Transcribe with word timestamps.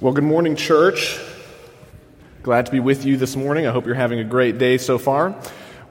Well, 0.00 0.12
good 0.12 0.22
morning, 0.22 0.54
church. 0.54 1.18
Glad 2.44 2.66
to 2.66 2.70
be 2.70 2.78
with 2.78 3.04
you 3.04 3.16
this 3.16 3.34
morning. 3.34 3.66
I 3.66 3.72
hope 3.72 3.84
you're 3.84 3.96
having 3.96 4.20
a 4.20 4.24
great 4.24 4.56
day 4.56 4.78
so 4.78 4.96
far. 4.96 5.34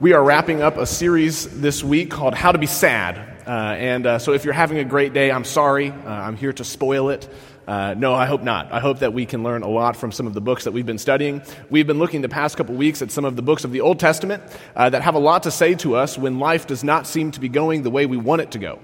We 0.00 0.14
are 0.14 0.24
wrapping 0.24 0.62
up 0.62 0.78
a 0.78 0.86
series 0.86 1.60
this 1.60 1.84
week 1.84 2.10
called 2.10 2.34
How 2.34 2.50
to 2.50 2.56
Be 2.56 2.64
Sad. 2.64 3.18
Uh, 3.46 3.50
and 3.50 4.06
uh, 4.06 4.18
so 4.18 4.32
if 4.32 4.46
you're 4.46 4.54
having 4.54 4.78
a 4.78 4.84
great 4.84 5.12
day, 5.12 5.30
I'm 5.30 5.44
sorry. 5.44 5.90
Uh, 5.90 6.08
I'm 6.08 6.38
here 6.38 6.54
to 6.54 6.64
spoil 6.64 7.10
it. 7.10 7.28
Uh, 7.66 7.92
no, 7.98 8.14
I 8.14 8.24
hope 8.24 8.42
not. 8.42 8.72
I 8.72 8.80
hope 8.80 9.00
that 9.00 9.12
we 9.12 9.26
can 9.26 9.42
learn 9.42 9.62
a 9.62 9.68
lot 9.68 9.94
from 9.94 10.10
some 10.10 10.26
of 10.26 10.32
the 10.32 10.40
books 10.40 10.64
that 10.64 10.72
we've 10.72 10.86
been 10.86 10.96
studying. 10.96 11.42
We've 11.68 11.86
been 11.86 11.98
looking 11.98 12.22
the 12.22 12.30
past 12.30 12.56
couple 12.56 12.76
weeks 12.76 13.02
at 13.02 13.10
some 13.10 13.26
of 13.26 13.36
the 13.36 13.42
books 13.42 13.64
of 13.64 13.72
the 13.72 13.82
Old 13.82 14.00
Testament 14.00 14.42
uh, 14.74 14.88
that 14.88 15.02
have 15.02 15.16
a 15.16 15.18
lot 15.18 15.42
to 15.42 15.50
say 15.50 15.74
to 15.74 15.96
us 15.96 16.16
when 16.16 16.38
life 16.38 16.66
does 16.66 16.82
not 16.82 17.06
seem 17.06 17.30
to 17.32 17.40
be 17.40 17.50
going 17.50 17.82
the 17.82 17.90
way 17.90 18.06
we 18.06 18.16
want 18.16 18.40
it 18.40 18.52
to 18.52 18.58
go. 18.58 18.78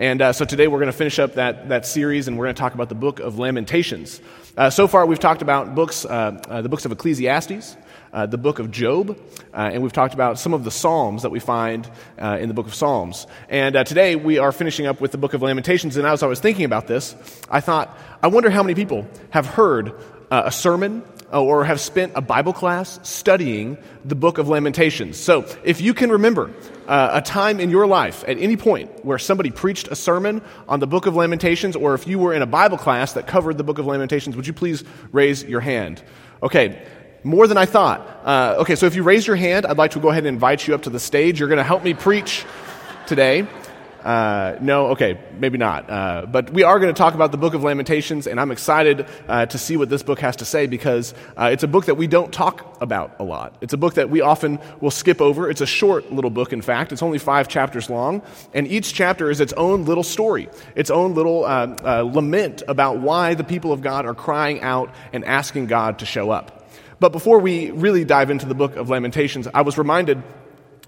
And 0.00 0.22
uh, 0.22 0.32
so 0.32 0.46
today 0.46 0.66
we're 0.66 0.78
going 0.78 0.90
to 0.90 0.96
finish 0.96 1.18
up 1.18 1.34
that, 1.34 1.68
that 1.68 1.84
series 1.84 2.26
and 2.26 2.38
we're 2.38 2.46
going 2.46 2.54
to 2.54 2.58
talk 2.58 2.72
about 2.72 2.88
the 2.88 2.94
book 2.94 3.20
of 3.20 3.38
Lamentations. 3.38 4.18
Uh, 4.56 4.70
so 4.70 4.88
far 4.88 5.04
we've 5.04 5.18
talked 5.18 5.42
about 5.42 5.74
books, 5.74 6.06
uh, 6.06 6.40
uh 6.48 6.62
the 6.62 6.70
books 6.70 6.86
of 6.86 6.92
Ecclesiastes, 6.92 7.76
uh, 8.14 8.24
the 8.24 8.38
book 8.38 8.60
of 8.60 8.70
Job, 8.70 9.20
and 9.52 9.82
we've 9.82 9.92
talked 9.92 10.14
about 10.14 10.38
some 10.38 10.54
of 10.54 10.64
the 10.64 10.70
Psalms 10.70 11.20
that 11.20 11.28
we 11.28 11.38
find 11.38 11.86
in 12.18 12.48
the 12.48 12.54
book 12.54 12.66
of 12.66 12.74
Psalms. 12.74 13.26
And 13.50 13.74
today 13.86 14.16
we 14.16 14.38
are 14.38 14.52
finishing 14.52 14.86
up 14.86 15.02
with 15.02 15.12
the 15.12 15.18
book 15.18 15.34
of 15.34 15.42
Lamentations. 15.42 15.98
And 15.98 16.06
as 16.06 16.22
I 16.22 16.26
was 16.26 16.40
thinking 16.40 16.64
about 16.64 16.86
this, 16.86 17.14
I 17.50 17.60
thought, 17.60 17.96
I 18.22 18.28
wonder 18.28 18.48
how 18.48 18.62
many 18.62 18.74
people 18.74 19.06
have 19.28 19.44
heard 19.44 19.92
a 20.30 20.50
sermon 20.50 21.04
or 21.30 21.64
have 21.64 21.80
spent 21.80 22.12
a 22.16 22.20
Bible 22.20 22.52
class 22.52 22.98
studying 23.02 23.78
the 24.04 24.14
book 24.14 24.38
of 24.38 24.48
Lamentations. 24.48 25.16
So, 25.18 25.46
if 25.62 25.80
you 25.80 25.94
can 25.94 26.10
remember 26.10 26.50
uh, 26.90 27.10
a 27.12 27.22
time 27.22 27.60
in 27.60 27.70
your 27.70 27.86
life 27.86 28.24
at 28.26 28.36
any 28.38 28.56
point 28.56 29.04
where 29.04 29.16
somebody 29.16 29.52
preached 29.52 29.86
a 29.88 29.94
sermon 29.94 30.42
on 30.68 30.80
the 30.80 30.88
book 30.88 31.06
of 31.06 31.14
Lamentations, 31.14 31.76
or 31.76 31.94
if 31.94 32.08
you 32.08 32.18
were 32.18 32.34
in 32.34 32.42
a 32.42 32.46
Bible 32.46 32.76
class 32.76 33.12
that 33.12 33.28
covered 33.28 33.56
the 33.56 33.62
book 33.62 33.78
of 33.78 33.86
Lamentations, 33.86 34.34
would 34.34 34.44
you 34.44 34.52
please 34.52 34.82
raise 35.12 35.44
your 35.44 35.60
hand? 35.60 36.02
Okay, 36.42 36.84
more 37.22 37.46
than 37.46 37.56
I 37.56 37.64
thought. 37.64 38.00
Uh, 38.24 38.56
okay, 38.58 38.74
so 38.74 38.86
if 38.86 38.96
you 38.96 39.04
raise 39.04 39.24
your 39.24 39.36
hand, 39.36 39.66
I'd 39.66 39.78
like 39.78 39.92
to 39.92 40.00
go 40.00 40.08
ahead 40.08 40.26
and 40.26 40.34
invite 40.34 40.66
you 40.66 40.74
up 40.74 40.82
to 40.82 40.90
the 40.90 40.98
stage. 40.98 41.38
You're 41.38 41.48
going 41.48 41.58
to 41.58 41.62
help 41.62 41.84
me 41.84 41.94
preach 41.94 42.44
today. 43.06 43.46
Uh, 44.04 44.56
no, 44.60 44.88
okay, 44.88 45.20
maybe 45.38 45.58
not. 45.58 45.90
Uh, 45.90 46.26
but 46.26 46.50
we 46.50 46.62
are 46.62 46.78
going 46.78 46.92
to 46.92 46.98
talk 46.98 47.14
about 47.14 47.32
the 47.32 47.38
book 47.38 47.54
of 47.54 47.62
Lamentations, 47.62 48.26
and 48.26 48.40
I'm 48.40 48.50
excited 48.50 49.06
uh, 49.28 49.46
to 49.46 49.58
see 49.58 49.76
what 49.76 49.90
this 49.90 50.02
book 50.02 50.20
has 50.20 50.36
to 50.36 50.44
say 50.44 50.66
because 50.66 51.12
uh, 51.36 51.50
it's 51.52 51.62
a 51.62 51.68
book 51.68 51.86
that 51.86 51.96
we 51.96 52.06
don't 52.06 52.32
talk 52.32 52.80
about 52.80 53.16
a 53.18 53.24
lot. 53.24 53.54
It's 53.60 53.74
a 53.74 53.76
book 53.76 53.94
that 53.94 54.08
we 54.08 54.22
often 54.22 54.58
will 54.80 54.90
skip 54.90 55.20
over. 55.20 55.50
It's 55.50 55.60
a 55.60 55.66
short 55.66 56.10
little 56.12 56.30
book, 56.30 56.52
in 56.52 56.62
fact. 56.62 56.92
It's 56.92 57.02
only 57.02 57.18
five 57.18 57.48
chapters 57.48 57.90
long, 57.90 58.22
and 58.54 58.66
each 58.66 58.94
chapter 58.94 59.30
is 59.30 59.40
its 59.40 59.52
own 59.52 59.84
little 59.84 60.04
story, 60.04 60.48
its 60.74 60.90
own 60.90 61.14
little 61.14 61.44
uh, 61.44 61.76
uh, 61.84 62.02
lament 62.02 62.62
about 62.68 63.00
why 63.00 63.34
the 63.34 63.44
people 63.44 63.72
of 63.72 63.82
God 63.82 64.06
are 64.06 64.14
crying 64.14 64.62
out 64.62 64.94
and 65.12 65.24
asking 65.24 65.66
God 65.66 65.98
to 65.98 66.06
show 66.06 66.30
up. 66.30 66.68
But 67.00 67.12
before 67.12 67.38
we 67.38 67.70
really 67.70 68.04
dive 68.04 68.30
into 68.30 68.46
the 68.46 68.54
book 68.54 68.76
of 68.76 68.90
Lamentations, 68.90 69.48
I 69.52 69.62
was 69.62 69.78
reminded 69.78 70.22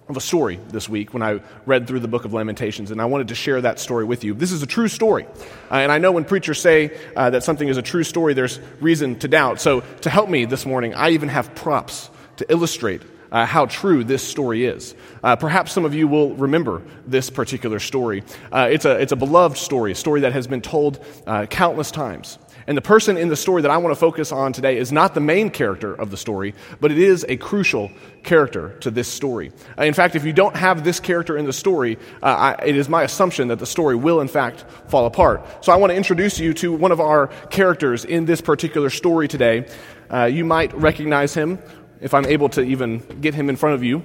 of 0.09 0.17
a 0.17 0.21
story 0.21 0.59
this 0.69 0.89
week 0.89 1.15
when 1.15 1.23
I 1.23 1.41
read 1.65 1.87
through 1.87 2.01
the 2.01 2.09
book 2.09 2.25
of 2.25 2.33
Lamentations, 2.33 2.91
and 2.91 3.01
I 3.01 3.05
wanted 3.05 3.29
to 3.29 3.35
share 3.35 3.61
that 3.61 3.79
story 3.79 4.05
with 4.05 4.25
you. 4.25 4.35
This 4.35 4.53
is 4.53 4.63
a 4.63 4.67
true 4.67 4.89
story. 4.89 5.27
Uh, 5.71 5.75
and 5.77 5.93
I 5.93 5.99
know 5.99 6.13
when 6.13 6.25
preachers 6.25 6.61
say 6.61 6.99
uh, 7.17 7.31
that 7.31 7.45
something 7.45 7.69
is 7.69 7.77
a 7.77 7.83
true 7.83 8.05
story, 8.05 8.35
there's 8.35 8.59
reason 8.81 9.19
to 9.21 9.29
doubt. 9.29 9.61
So, 9.61 9.81
to 10.01 10.11
help 10.11 10.29
me 10.29 10.45
this 10.45 10.67
morning, 10.67 10.95
I 10.95 11.11
even 11.11 11.29
have 11.29 11.55
props 11.55 12.11
to 12.37 12.51
illustrate 12.51 13.03
uh, 13.31 13.47
how 13.47 13.67
true 13.67 14.05
this 14.05 14.23
story 14.23 14.67
is. 14.67 14.95
Uh, 15.25 15.37
perhaps 15.37 15.73
some 15.73 15.85
of 15.85 15.95
you 15.95 16.07
will 16.07 16.35
remember 16.35 16.83
this 17.07 17.31
particular 17.31 17.79
story. 17.79 18.23
Uh, 18.53 18.69
it's, 18.71 18.85
a, 18.85 19.01
it's 19.01 19.13
a 19.13 19.17
beloved 19.17 19.57
story, 19.57 19.93
a 19.93 19.95
story 19.95 20.21
that 20.21 20.33
has 20.33 20.47
been 20.47 20.61
told 20.61 21.03
uh, 21.27 21.47
countless 21.47 21.91
times. 21.91 22.39
And 22.67 22.77
the 22.77 22.83
person 22.83 23.17
in 23.17 23.29
the 23.29 23.37
story 23.37 23.63
that 23.63 23.71
I 23.71 23.77
want 23.77 23.93
to 23.93 23.99
focus 23.99 24.33
on 24.33 24.53
today 24.53 24.77
is 24.77 24.93
not 24.93 25.15
the 25.15 25.21
main 25.21 25.51
character 25.51 25.95
of 25.95 26.11
the 26.11 26.17
story, 26.17 26.55
but 26.81 26.91
it 26.91 26.99
is 26.99 27.25
a 27.29 27.37
crucial 27.37 27.91
character 28.23 28.79
to 28.81 28.91
this 28.91 29.09
story. 29.09 29.53
Uh, 29.79 29.85
in 29.85 29.95
fact, 29.95 30.15
if 30.15 30.25
you 30.25 30.33
don't 30.33 30.57
have 30.57 30.85
this 30.85 31.01
character 31.01 31.37
in 31.37 31.45
the 31.45 31.53
story, 31.53 31.99
uh, 32.23 32.55
I, 32.59 32.65
it 32.65 32.77
is 32.77 32.89
my 32.89 33.03
assumption 33.03 33.49
that 33.49 33.59
the 33.59 33.67
story 33.67 33.97
will, 33.97 34.21
in 34.21 34.29
fact, 34.29 34.65
fall 34.89 35.07
apart. 35.07 35.65
So 35.65 35.73
I 35.73 35.77
want 35.77 35.91
to 35.91 35.97
introduce 35.97 36.39
you 36.39 36.55
to 36.55 36.73
one 36.73 36.93
of 36.93 37.01
our 37.01 37.29
characters 37.51 38.05
in 38.05 38.27
this 38.27 38.41
particular 38.41 38.91
story 38.91 39.29
today. 39.29 39.69
Uh, 40.11 40.25
you 40.25 40.45
might 40.45 40.75
recognize 40.75 41.35
him 41.35 41.59
if 42.01 42.15
I'm 42.15 42.27
able 42.27 42.49
to 42.51 42.63
even 42.63 42.99
get 43.21 43.35
him 43.35 43.49
in 43.49 43.57
front 43.57 43.75
of 43.75 43.83
you. 43.83 44.05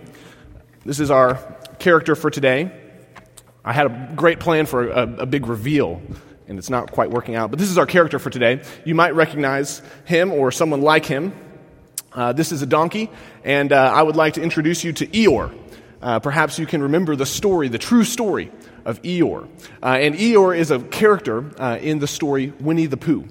This 0.85 0.99
is 0.99 1.11
our 1.11 1.35
character 1.79 2.15
for 2.15 2.29
today. 2.29 2.71
I 3.65 3.73
had 3.73 3.87
a 3.87 4.13
great 4.15 4.39
plan 4.39 4.65
for 4.65 4.87
a, 4.87 5.01
a 5.19 5.25
big 5.25 5.47
reveal 5.47 6.01
and 6.47 6.57
it's 6.57 6.69
not 6.69 6.91
quite 6.91 7.11
working 7.11 7.35
out. 7.35 7.49
But 7.51 7.59
this 7.59 7.69
is 7.69 7.77
our 7.77 7.85
character 7.85 8.19
for 8.19 8.29
today. 8.29 8.61
You 8.85 8.95
might 8.95 9.15
recognize 9.15 9.81
him 10.05 10.31
or 10.31 10.51
someone 10.51 10.81
like 10.81 11.05
him. 11.05 11.33
Uh, 12.13 12.33
this 12.33 12.51
is 12.51 12.61
a 12.61 12.65
donkey, 12.65 13.09
and 13.43 13.71
uh, 13.71 13.91
I 13.93 14.01
would 14.01 14.15
like 14.15 14.33
to 14.35 14.41
introduce 14.41 14.83
you 14.83 14.93
to 14.93 15.07
Eeyore. 15.07 15.55
Uh, 16.01 16.19
perhaps 16.19 16.57
you 16.59 16.65
can 16.65 16.83
remember 16.83 17.15
the 17.15 17.25
story, 17.25 17.67
the 17.67 17.77
true 17.77 18.03
story 18.03 18.51
of 18.85 19.01
Eeyore. 19.01 19.47
Uh, 19.83 19.97
and 19.99 20.15
Eeyore 20.15 20.57
is 20.57 20.71
a 20.71 20.79
character 20.79 21.51
uh, 21.59 21.77
in 21.81 21.99
the 21.99 22.07
story 22.07 22.53
Winnie 22.59 22.85
the 22.85 22.97
Pooh. 22.97 23.25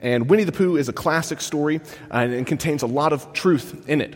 And 0.00 0.28
Winnie 0.28 0.44
the 0.44 0.52
Pooh 0.52 0.76
is 0.76 0.88
a 0.88 0.92
classic 0.92 1.40
story 1.40 1.80
uh, 2.10 2.18
and 2.18 2.46
contains 2.46 2.82
a 2.82 2.86
lot 2.86 3.12
of 3.12 3.32
truth 3.32 3.88
in 3.88 4.00
it. 4.00 4.14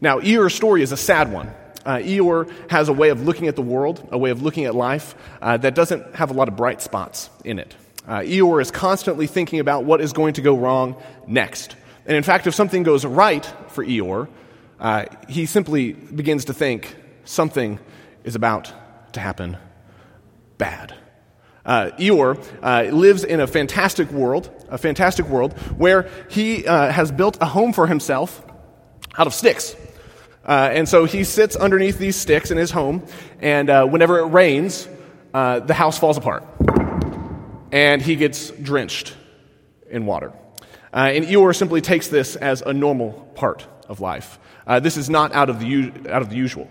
Now, 0.00 0.20
Eeyore's 0.20 0.54
story 0.54 0.82
is 0.82 0.92
a 0.92 0.96
sad 0.96 1.32
one. 1.32 1.50
Uh, 1.84 1.96
Eeyore 1.96 2.50
has 2.70 2.88
a 2.88 2.92
way 2.92 3.10
of 3.10 3.22
looking 3.22 3.48
at 3.48 3.56
the 3.56 3.62
world, 3.62 4.08
a 4.10 4.18
way 4.18 4.30
of 4.30 4.42
looking 4.42 4.64
at 4.64 4.74
life 4.74 5.14
uh, 5.40 5.56
that 5.56 5.74
doesn't 5.74 6.14
have 6.16 6.30
a 6.30 6.34
lot 6.34 6.48
of 6.48 6.56
bright 6.56 6.82
spots 6.82 7.30
in 7.44 7.58
it. 7.58 7.74
Uh, 8.06 8.20
Eeyore 8.20 8.62
is 8.62 8.70
constantly 8.70 9.26
thinking 9.26 9.58
about 9.58 9.84
what 9.84 10.00
is 10.00 10.12
going 10.12 10.34
to 10.34 10.40
go 10.40 10.56
wrong 10.56 10.96
next. 11.26 11.74
And 12.06 12.16
in 12.16 12.22
fact, 12.22 12.46
if 12.46 12.54
something 12.54 12.84
goes 12.84 13.04
right 13.04 13.44
for 13.68 13.84
Eeyore, 13.84 14.28
uh, 14.78 15.06
he 15.28 15.46
simply 15.46 15.92
begins 15.92 16.44
to 16.46 16.54
think 16.54 16.94
something 17.24 17.80
is 18.22 18.36
about 18.36 18.72
to 19.14 19.20
happen 19.20 19.56
bad. 20.56 20.94
Uh, 21.64 21.90
Eeyore 21.98 22.40
uh, 22.62 22.94
lives 22.94 23.24
in 23.24 23.40
a 23.40 23.46
fantastic 23.46 24.08
world, 24.12 24.50
a 24.68 24.78
fantastic 24.78 25.26
world 25.26 25.54
where 25.76 26.08
he 26.30 26.64
uh, 26.64 26.92
has 26.92 27.10
built 27.10 27.38
a 27.40 27.46
home 27.46 27.72
for 27.72 27.88
himself 27.88 28.44
out 29.18 29.26
of 29.26 29.34
sticks. 29.34 29.74
Uh, 30.44 30.70
and 30.72 30.88
so 30.88 31.06
he 31.06 31.24
sits 31.24 31.56
underneath 31.56 31.98
these 31.98 32.14
sticks 32.14 32.52
in 32.52 32.56
his 32.56 32.70
home, 32.70 33.04
and 33.40 33.68
uh, 33.68 33.84
whenever 33.84 34.20
it 34.20 34.26
rains, 34.26 34.88
the 35.32 35.74
house 35.74 35.98
falls 35.98 36.16
apart 36.16 36.44
and 37.72 38.02
he 38.02 38.16
gets 38.16 38.50
drenched 38.50 39.14
in 39.90 40.06
water. 40.06 40.32
Uh, 40.92 41.10
and 41.12 41.24
Eeyore 41.24 41.54
simply 41.54 41.80
takes 41.80 42.08
this 42.08 42.36
as 42.36 42.62
a 42.62 42.72
normal 42.72 43.12
part 43.34 43.66
of 43.88 44.00
life. 44.00 44.38
Uh, 44.66 44.80
this 44.80 44.96
is 44.96 45.10
not 45.10 45.32
out 45.34 45.50
of 45.50 45.60
the, 45.60 45.92
out 46.08 46.22
of 46.22 46.30
the 46.30 46.36
usual. 46.36 46.70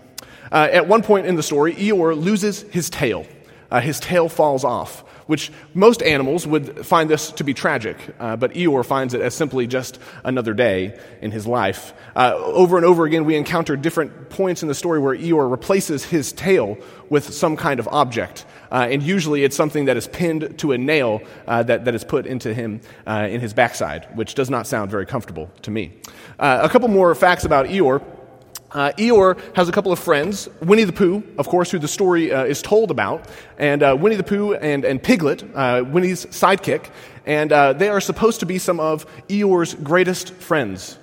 Uh, 0.50 0.68
at 0.70 0.86
one 0.86 1.02
point 1.02 1.26
in 1.26 1.36
the 1.36 1.42
story, 1.42 1.74
Eeyore 1.74 2.20
loses 2.20 2.62
his 2.62 2.90
tail. 2.90 3.26
Uh, 3.70 3.80
his 3.80 3.98
tail 3.98 4.28
falls 4.28 4.64
off, 4.64 5.04
which 5.26 5.52
most 5.74 6.02
animals 6.02 6.46
would 6.46 6.86
find 6.86 7.10
this 7.10 7.30
to 7.32 7.44
be 7.44 7.54
tragic, 7.54 7.96
uh, 8.18 8.36
but 8.36 8.52
Eeyore 8.52 8.84
finds 8.84 9.14
it 9.14 9.20
as 9.20 9.34
simply 9.34 9.66
just 9.66 9.98
another 10.24 10.54
day 10.54 10.98
in 11.20 11.30
his 11.30 11.46
life. 11.46 11.92
Uh, 12.14 12.34
over 12.36 12.76
and 12.76 12.86
over 12.86 13.04
again, 13.04 13.24
we 13.24 13.36
encounter 13.36 13.76
different 13.76 14.30
points 14.30 14.62
in 14.62 14.68
the 14.68 14.74
story 14.74 14.98
where 14.98 15.16
Eeyore 15.16 15.50
replaces 15.50 16.04
his 16.04 16.32
tail 16.32 16.78
with 17.10 17.32
some 17.32 17.56
kind 17.56 17.80
of 17.80 17.88
object. 17.88 18.44
Uh, 18.70 18.88
and 18.90 19.02
usually 19.02 19.44
it's 19.44 19.56
something 19.56 19.84
that 19.84 19.96
is 19.96 20.08
pinned 20.08 20.58
to 20.58 20.72
a 20.72 20.78
nail 20.78 21.20
uh, 21.46 21.62
that, 21.62 21.84
that 21.84 21.94
is 21.94 22.04
put 22.04 22.26
into 22.26 22.52
him 22.52 22.80
uh, 23.06 23.28
in 23.30 23.40
his 23.40 23.52
backside, 23.52 24.08
which 24.16 24.34
does 24.34 24.50
not 24.50 24.66
sound 24.66 24.90
very 24.90 25.06
comfortable 25.06 25.50
to 25.62 25.70
me. 25.70 25.92
Uh, 26.38 26.60
a 26.62 26.68
couple 26.68 26.88
more 26.88 27.14
facts 27.14 27.44
about 27.44 27.66
Eeyore. 27.66 28.02
Uh, 28.72 28.92
Eeyore 28.98 29.38
has 29.54 29.68
a 29.68 29.72
couple 29.72 29.92
of 29.92 29.98
friends, 29.98 30.48
Winnie 30.60 30.84
the 30.84 30.92
Pooh, 30.92 31.22
of 31.38 31.48
course, 31.48 31.70
who 31.70 31.78
the 31.78 31.88
story 31.88 32.32
uh, 32.32 32.44
is 32.44 32.60
told 32.62 32.90
about, 32.90 33.28
and 33.58 33.82
uh, 33.82 33.96
Winnie 33.98 34.16
the 34.16 34.24
Pooh 34.24 34.54
and, 34.54 34.84
and 34.84 35.02
Piglet, 35.02 35.44
uh, 35.54 35.84
Winnie's 35.86 36.26
sidekick, 36.26 36.90
and 37.24 37.52
uh, 37.52 37.72
they 37.72 37.88
are 37.88 38.00
supposed 38.00 38.40
to 38.40 38.46
be 38.46 38.58
some 38.58 38.80
of 38.80 39.06
Eeyore's 39.28 39.74
greatest 39.74 40.32
friends, 40.34 40.98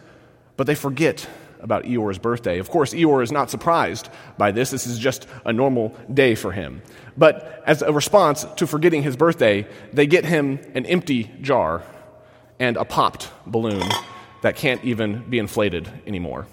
but 0.58 0.68
they 0.68 0.76
forget 0.76 1.28
about 1.62 1.86
Eeyore's 1.86 2.20
birthday. 2.20 2.60
Of 2.60 2.70
course, 2.70 2.94
Eeyore 2.94 3.24
is 3.24 3.32
not 3.32 3.50
surprised 3.50 4.10
by 4.38 4.52
this. 4.52 4.70
This 4.70 4.86
is 4.86 5.00
just 5.00 5.28
a 5.46 5.54
normal 5.54 5.96
day 6.14 6.36
for 6.36 6.52
him. 6.52 6.82
But 7.18 7.64
as 7.66 7.82
a 7.82 7.94
response 7.94 8.46
to 8.58 8.68
forgetting 8.68 9.02
his 9.02 9.16
birthday, 9.16 9.66
they 9.94 10.06
get 10.06 10.26
him 10.26 10.60
an 10.76 10.86
empty 10.86 11.32
jar 11.42 11.82
and 12.60 12.76
a 12.76 12.84
popped 12.84 13.30
balloon 13.46 13.88
that 14.42 14.58
can't 14.58 14.84
even 14.84 15.24
be 15.30 15.40
inflated 15.40 15.90
anymore. 16.06 16.48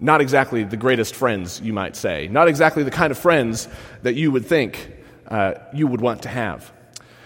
Not 0.00 0.20
exactly 0.20 0.64
the 0.64 0.76
greatest 0.76 1.14
friends, 1.14 1.60
you 1.60 1.72
might 1.72 1.96
say. 1.96 2.28
Not 2.28 2.48
exactly 2.48 2.82
the 2.82 2.90
kind 2.90 3.10
of 3.10 3.18
friends 3.18 3.68
that 4.02 4.14
you 4.14 4.30
would 4.30 4.46
think 4.46 4.92
uh, 5.26 5.54
you 5.74 5.86
would 5.86 6.00
want 6.00 6.22
to 6.22 6.28
have. 6.28 6.72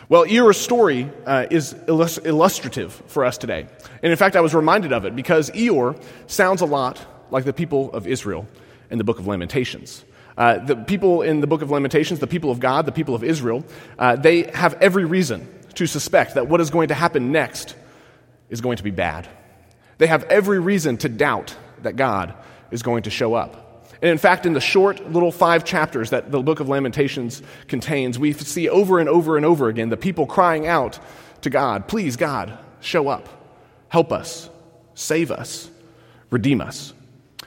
Well, 0.08 0.24
Eeyore's 0.24 0.58
story 0.58 1.10
uh, 1.26 1.46
is 1.50 1.74
illustrative 1.86 2.92
for 3.06 3.24
us 3.24 3.38
today. 3.38 3.66
And 4.02 4.10
in 4.10 4.16
fact, 4.16 4.36
I 4.36 4.40
was 4.40 4.54
reminded 4.54 4.92
of 4.92 5.04
it 5.04 5.16
because 5.16 5.50
Eeyore 5.50 6.02
sounds 6.26 6.60
a 6.60 6.66
lot 6.66 7.04
like 7.30 7.44
the 7.44 7.52
people 7.52 7.92
of 7.92 8.06
Israel 8.06 8.46
in 8.90 8.98
the 8.98 9.04
book 9.04 9.18
of 9.18 9.26
Lamentations. 9.26 10.04
Uh, 10.36 10.58
the 10.58 10.76
people 10.76 11.22
in 11.22 11.40
the 11.40 11.46
book 11.46 11.62
of 11.62 11.70
Lamentations, 11.70 12.20
the 12.20 12.26
people 12.26 12.50
of 12.50 12.58
God, 12.58 12.86
the 12.86 12.92
people 12.92 13.14
of 13.14 13.22
Israel, 13.22 13.64
uh, 13.98 14.16
they 14.16 14.44
have 14.54 14.74
every 14.80 15.04
reason 15.04 15.46
to 15.74 15.86
suspect 15.86 16.34
that 16.34 16.48
what 16.48 16.60
is 16.60 16.70
going 16.70 16.88
to 16.88 16.94
happen 16.94 17.32
next 17.32 17.74
is 18.50 18.60
going 18.60 18.76
to 18.78 18.82
be 18.82 18.90
bad. 18.90 19.28
They 19.98 20.06
have 20.06 20.24
every 20.24 20.58
reason 20.58 20.96
to 20.98 21.08
doubt 21.08 21.54
that 21.82 21.96
God 21.96 22.34
is 22.72 22.82
going 22.82 23.04
to 23.04 23.10
show 23.10 23.34
up. 23.34 23.68
And 24.02 24.10
in 24.10 24.18
fact, 24.18 24.46
in 24.46 24.52
the 24.52 24.60
short 24.60 25.12
little 25.12 25.30
five 25.30 25.64
chapters 25.64 26.10
that 26.10 26.32
the 26.32 26.42
book 26.42 26.58
of 26.58 26.68
Lamentations 26.68 27.40
contains, 27.68 28.18
we 28.18 28.32
see 28.32 28.68
over 28.68 28.98
and 28.98 29.08
over 29.08 29.36
and 29.36 29.46
over 29.46 29.68
again 29.68 29.90
the 29.90 29.96
people 29.96 30.26
crying 30.26 30.66
out 30.66 30.98
to 31.42 31.50
God, 31.50 31.86
Please, 31.86 32.16
God, 32.16 32.58
show 32.80 33.06
up, 33.08 33.28
help 33.88 34.10
us, 34.10 34.50
save 34.94 35.30
us, 35.30 35.70
redeem 36.30 36.60
us. 36.60 36.92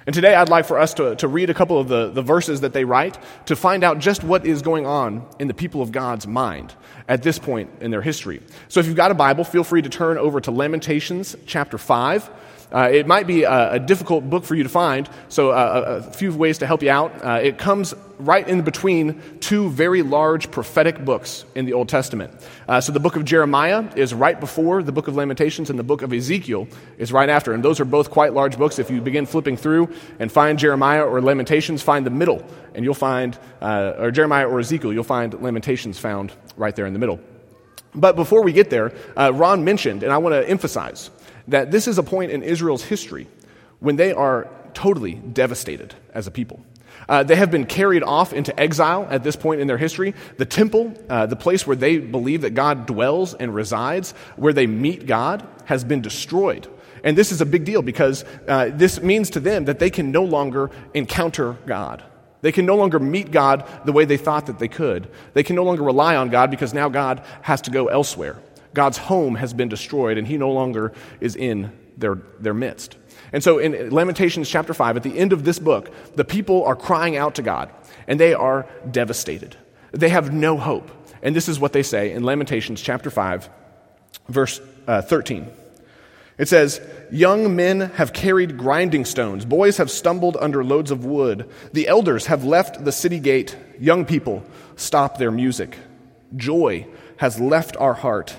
And 0.06 0.14
today 0.14 0.36
I'd 0.36 0.50
like 0.50 0.66
for 0.66 0.78
us 0.78 0.94
to, 0.96 1.16
to 1.16 1.28
read 1.28 1.50
a 1.50 1.54
couple 1.54 1.80
of 1.80 1.88
the, 1.88 2.10
the 2.12 2.22
verses 2.22 2.62
that 2.62 2.74
they 2.74 2.86
write 2.86 3.18
to 3.48 3.56
find 3.56 3.84
out 3.84 4.00
just 4.00 4.24
what 4.24 4.46
is 4.46 4.62
going 4.62 4.86
on 4.86 5.28
in 5.40 5.48
the 5.48 5.54
people 5.54 5.82
of 5.82 5.92
God's 5.92 6.28
mind 6.28 6.74
at 7.08 7.24
this 7.24 7.40
point 7.40 7.70
in 7.82 7.90
their 7.90 8.04
history. 8.04 8.42
So 8.68 8.80
if 8.80 8.86
you've 8.86 8.96
got 8.96 9.12
a 9.12 9.16
Bible, 9.16 9.44
feel 9.44 9.64
free 9.64 9.82
to 9.82 9.90
turn 9.90 10.18
over 10.18 10.40
to 10.42 10.52
Lamentations 10.52 11.36
chapter 11.48 11.78
5. 11.78 12.30
Uh, 12.72 12.90
it 12.92 13.08
might 13.08 13.28
be 13.28 13.44
a, 13.44 13.74
a, 13.74 13.80
difficult 13.80 14.28
book 14.30 14.44
for 14.44 14.56
you 14.56 14.64
to 14.64 14.70
find, 14.70 15.08
so 15.30 15.52
uh, 15.52 16.00
a, 16.04 16.08
a, 16.08 16.12
few 16.12 16.34
ways 16.34 16.58
to 16.58 16.68
help 16.68 16.82
you 16.82 16.90
out. 16.90 17.24
Uh, 17.24 17.40
it 17.42 17.58
comes 17.58 17.94
right 18.18 18.48
in 18.48 18.62
between 18.62 19.22
two 19.40 19.70
very 19.70 20.02
large 20.02 20.50
prophetic 20.50 21.04
books 21.06 21.46
in 21.54 21.66
the 21.66 21.74
Old 21.74 21.90
Testament. 21.90 22.34
Uh, 22.68 22.82
so 22.82 22.92
the 22.92 23.00
book 23.00 23.16
of 23.16 23.24
Jeremiah 23.24 23.88
is 23.96 24.14
right 24.14 24.40
before 24.40 24.82
the 24.82 24.92
book 24.92 25.08
of 25.08 25.16
Lamentations, 25.16 25.70
and 25.70 25.78
the 25.78 25.84
book 25.84 26.02
of 26.02 26.12
Ezekiel 26.12 26.68
is 26.98 27.12
right 27.12 27.30
after. 27.30 27.54
And 27.54 27.64
those 27.64 27.80
are 27.80 27.86
both 27.86 28.10
quite 28.10 28.34
large 28.34 28.58
books. 28.58 28.80
If 28.80 28.90
you 28.90 29.00
begin 29.00 29.26
flipping 29.26 29.58
through 29.58 29.94
and 30.20 30.32
find 30.32 30.58
Jeremiah 30.58 31.04
or 31.04 31.22
Lamentations, 31.22 31.82
find 31.82 32.06
the 32.06 32.10
middle, 32.12 32.44
and 32.74 32.84
you'll 32.84 32.94
find, 32.94 33.38
uh, 33.62 33.94
or 33.98 34.12
Jeremiah 34.12 34.48
or 34.48 34.60
Ezekiel, 34.60 34.92
you'll 34.92 35.04
find 35.04 35.34
Lamentations 35.42 36.00
found 36.00 36.32
right 36.58 36.76
there 36.76 36.86
in 36.86 36.94
the 36.94 37.00
middle. 37.00 37.20
But 37.94 38.16
before 38.16 38.44
we 38.44 38.52
get 38.52 38.70
there, 38.70 38.92
uh, 39.16 39.32
Ron 39.34 39.64
mentioned, 39.64 40.04
and 40.04 40.12
I 40.12 40.18
want 40.18 40.34
to 40.34 40.50
emphasize, 40.50 41.10
that 41.48 41.72
this 41.72 41.88
is 41.88 41.98
a 41.98 42.04
point 42.04 42.32
in 42.32 42.44
Israel's 42.44 42.84
history 42.84 43.28
when 43.80 43.96
they 43.96 44.12
are 44.12 44.48
totally 44.74 45.16
devastated 45.16 45.96
as 46.14 46.28
a 46.28 46.32
people. 46.32 46.64
Uh, 47.08 47.24
they 47.24 47.36
have 47.36 47.52
been 47.52 47.66
carried 47.66 48.04
off 48.04 48.34
into 48.34 48.58
exile 48.60 49.08
at 49.10 49.24
this 49.24 49.36
point 49.36 49.62
in 49.62 49.68
their 49.68 49.78
history. 49.78 50.16
The 50.38 50.46
temple, 50.46 50.94
uh, 51.10 51.26
the 51.28 51.36
place 51.36 51.68
where 51.68 51.76
they 51.76 51.98
believe 51.98 52.42
that 52.42 52.52
God 52.52 52.86
dwells 52.86 53.34
and 53.34 53.54
resides, 53.54 54.12
where 54.36 54.54
they 54.54 54.66
meet 54.66 55.06
God, 55.06 55.48
has 55.66 55.84
been 55.84 56.02
destroyed. 56.02 56.68
And 57.04 57.16
this 57.16 57.32
is 57.32 57.42
a 57.42 57.46
big 57.46 57.66
deal 57.66 57.82
because 57.82 58.26
uh, 58.48 58.72
this 58.74 59.02
means 59.02 59.30
to 59.32 59.40
them 59.40 59.66
that 59.66 59.78
they 59.78 59.92
can 59.92 60.12
no 60.12 60.24
longer 60.24 60.72
encounter 60.94 61.54
God. 61.68 62.04
They 62.42 62.52
can 62.52 62.66
no 62.66 62.76
longer 62.76 63.00
meet 63.00 63.32
God 63.32 63.68
the 63.86 63.92
way 63.92 64.06
they 64.06 64.18
thought 64.18 64.48
that 64.48 64.60
they 64.60 64.68
could. 64.68 65.10
They 65.34 65.44
can 65.44 65.56
no 65.56 65.64
longer 65.64 65.84
rely 65.84 66.16
on 66.16 66.30
God 66.30 66.50
because 66.50 66.74
now 66.74 66.90
God 66.90 67.24
has 67.42 67.62
to 67.62 67.72
go 67.72 67.88
elsewhere. 67.88 68.38
God's 68.76 69.00
home 69.00 69.36
has 69.36 69.54
been 69.54 69.70
destroyed 69.70 70.20
and 70.20 70.28
he 70.28 70.38
no 70.38 70.52
longer 70.52 70.94
is 71.20 71.36
in 71.36 71.72
their, 71.98 72.16
their 72.40 72.54
midst. 72.54 72.98
And 73.34 73.44
so 73.44 73.58
in 73.58 73.90
Lamentations 73.90 74.48
chapter 74.48 74.74
5, 74.74 74.98
at 74.98 75.04
the 75.04 75.18
end 75.18 75.34
of 75.34 75.44
this 75.44 75.58
book, 75.58 75.92
the 76.16 76.26
people 76.26 76.64
are 76.66 76.76
crying 76.76 77.18
out 77.18 77.36
to 77.36 77.42
God 77.42 77.72
and 78.08 78.20
they 78.20 78.34
are 78.34 78.68
devastated. 78.92 79.58
They 79.92 80.10
have 80.10 80.32
no 80.32 80.58
hope. 80.58 80.92
And 81.24 81.36
this 81.36 81.50
is 81.50 81.60
what 81.60 81.74
they 81.74 81.84
say 81.84 82.12
in 82.12 82.24
Lamentations 82.24 82.82
chapter 82.82 83.10
5, 83.10 83.50
verse 84.30 84.62
uh, 84.88 85.02
13. 85.02 85.50
It 86.38 86.50
says, 86.50 86.82
Young 87.12 87.56
men 87.56 87.80
have 87.96 88.12
carried 88.12 88.58
grinding 88.58 89.06
stones. 89.06 89.46
Boys 89.46 89.78
have 89.78 89.90
stumbled 89.90 90.38
under 90.40 90.64
loads 90.64 90.92
of 90.92 91.06
wood. 91.06 91.50
The 91.72 91.88
elders 91.88 92.26
have 92.26 92.44
left 92.44 92.84
the 92.84 92.92
city 92.92 93.20
gate. 93.20 93.56
Young 93.80 94.06
people 94.06 94.44
stop 94.76 95.18
their 95.18 95.32
music. 95.32 95.78
Joy 96.36 96.88
has 97.18 97.40
left 97.40 97.78
our 97.78 97.94
heart. 97.94 98.36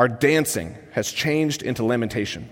Our 0.00 0.08
dancing 0.08 0.78
has 0.92 1.12
changed 1.12 1.62
into 1.62 1.84
lamentation. 1.84 2.48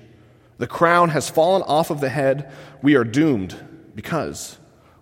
The 0.59 0.67
crown 0.67 1.09
has 1.09 1.31
fallen 1.31 1.63
off 1.63 1.91
of 1.91 2.03
the 2.03 2.11
head. 2.11 2.53
We 2.83 2.95
are 2.95 3.05
doomed 3.05 3.57
because 3.95 4.59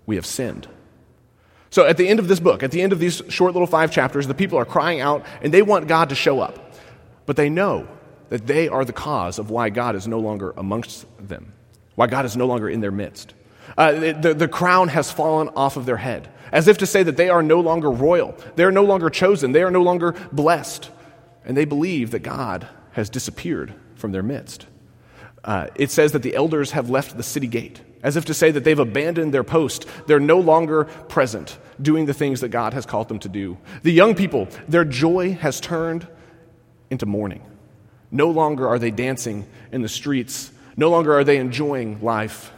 we 0.06 0.14
have 0.14 0.24
sinned. 0.24 0.68
So, 1.70 1.86
at 1.86 1.96
the 1.96 2.06
end 2.06 2.20
of 2.20 2.28
this 2.28 2.38
book, 2.38 2.62
at 2.62 2.70
the 2.70 2.82
end 2.82 2.92
of 2.92 3.00
these 3.00 3.20
short 3.30 3.52
little 3.54 3.66
five 3.66 3.90
chapters, 3.90 4.28
the 4.28 4.32
people 4.34 4.60
are 4.60 4.64
crying 4.64 5.00
out 5.00 5.26
and 5.42 5.52
they 5.52 5.60
want 5.60 5.88
God 5.88 6.10
to 6.10 6.14
show 6.14 6.38
up. 6.38 6.72
But 7.26 7.34
they 7.34 7.50
know 7.50 7.88
that 8.28 8.46
they 8.46 8.68
are 8.68 8.84
the 8.84 8.92
cause 8.92 9.40
of 9.40 9.50
why 9.50 9.68
God 9.68 9.96
is 9.96 10.06
no 10.06 10.20
longer 10.20 10.54
amongst 10.56 11.04
them, 11.18 11.52
why 11.96 12.06
God 12.06 12.26
is 12.26 12.36
no 12.36 12.46
longer 12.46 12.68
in 12.68 12.80
their 12.80 12.92
midst. 12.92 13.34
Uh, 13.76 13.90
the, 13.90 14.34
the 14.34 14.46
crown 14.46 14.86
has 14.86 15.10
fallen 15.10 15.48
off 15.56 15.76
of 15.76 15.84
their 15.84 15.96
head, 15.96 16.28
as 16.52 16.68
if 16.68 16.78
to 16.78 16.86
say 16.86 17.02
that 17.02 17.16
they 17.16 17.28
are 17.28 17.42
no 17.42 17.58
longer 17.58 17.90
royal, 17.90 18.36
they 18.54 18.62
are 18.62 18.70
no 18.70 18.84
longer 18.84 19.10
chosen, 19.10 19.50
they 19.50 19.64
are 19.64 19.70
no 19.72 19.82
longer 19.82 20.14
blessed 20.30 20.92
and 21.46 21.56
they 21.56 21.64
believe 21.64 22.10
that 22.10 22.20
God 22.20 22.68
has 22.92 23.08
disappeared 23.08 23.72
from 23.94 24.12
their 24.12 24.22
midst. 24.22 24.66
Uh, 25.44 25.68
it 25.76 25.90
says 25.90 26.12
that 26.12 26.22
the 26.22 26.34
elders 26.34 26.72
have 26.72 26.90
left 26.90 27.16
the 27.16 27.22
city 27.22 27.46
gate, 27.46 27.80
as 28.02 28.16
if 28.16 28.24
to 28.24 28.34
say 28.34 28.50
that 28.50 28.64
they've 28.64 28.78
abandoned 28.78 29.32
their 29.32 29.44
post. 29.44 29.86
They're 30.06 30.18
no 30.18 30.40
longer 30.40 30.84
present, 30.84 31.56
doing 31.80 32.06
the 32.06 32.14
things 32.14 32.40
that 32.40 32.48
God 32.48 32.74
has 32.74 32.84
called 32.84 33.08
them 33.08 33.20
to 33.20 33.28
do. 33.28 33.56
The 33.84 33.92
young 33.92 34.16
people, 34.16 34.48
their 34.68 34.84
joy 34.84 35.34
has 35.34 35.60
turned 35.60 36.06
into 36.90 37.06
mourning. 37.06 37.42
No 38.10 38.30
longer 38.30 38.68
are 38.68 38.78
they 38.78 38.90
dancing 38.90 39.46
in 39.70 39.82
the 39.82 39.88
streets, 39.88 40.50
no 40.76 40.90
longer 40.90 41.14
are 41.14 41.24
they 41.24 41.38
enjoying 41.38 42.02
life, 42.02 42.52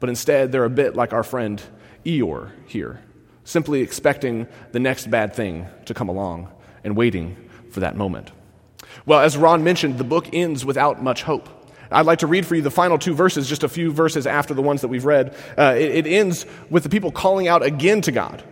but 0.00 0.08
instead 0.08 0.52
they're 0.52 0.64
a 0.64 0.70
bit 0.70 0.96
like 0.96 1.12
our 1.12 1.22
friend 1.22 1.62
Eeyore 2.04 2.50
here, 2.66 3.00
simply 3.44 3.82
expecting 3.82 4.46
the 4.72 4.80
next 4.80 5.10
bad 5.10 5.34
thing 5.34 5.66
to 5.84 5.94
come 5.94 6.08
along 6.08 6.48
and 6.82 6.96
waiting 6.96 7.36
for 7.72 7.80
that 7.80 7.96
moment. 7.96 8.30
Well, 9.06 9.20
as 9.20 9.36
Ron 9.36 9.64
mentioned, 9.64 9.98
the 9.98 10.04
book 10.04 10.28
ends 10.32 10.64
without 10.64 11.02
much 11.02 11.22
hope. 11.22 11.48
I'd 11.90 12.06
like 12.06 12.20
to 12.20 12.26
read 12.26 12.46
for 12.46 12.54
you 12.54 12.62
the 12.62 12.70
final 12.70 12.98
two 12.98 13.14
verses, 13.14 13.48
just 13.48 13.64
a 13.64 13.68
few 13.68 13.92
verses 13.92 14.26
after 14.26 14.54
the 14.54 14.62
ones 14.62 14.80
that 14.80 14.88
we've 14.88 15.04
read. 15.04 15.34
Uh, 15.58 15.74
it, 15.76 16.06
it 16.06 16.06
ends 16.06 16.46
with 16.70 16.82
the 16.82 16.88
people 16.88 17.12
calling 17.12 17.48
out 17.48 17.62
again 17.62 18.00
to 18.02 18.12
God, 18.12 18.42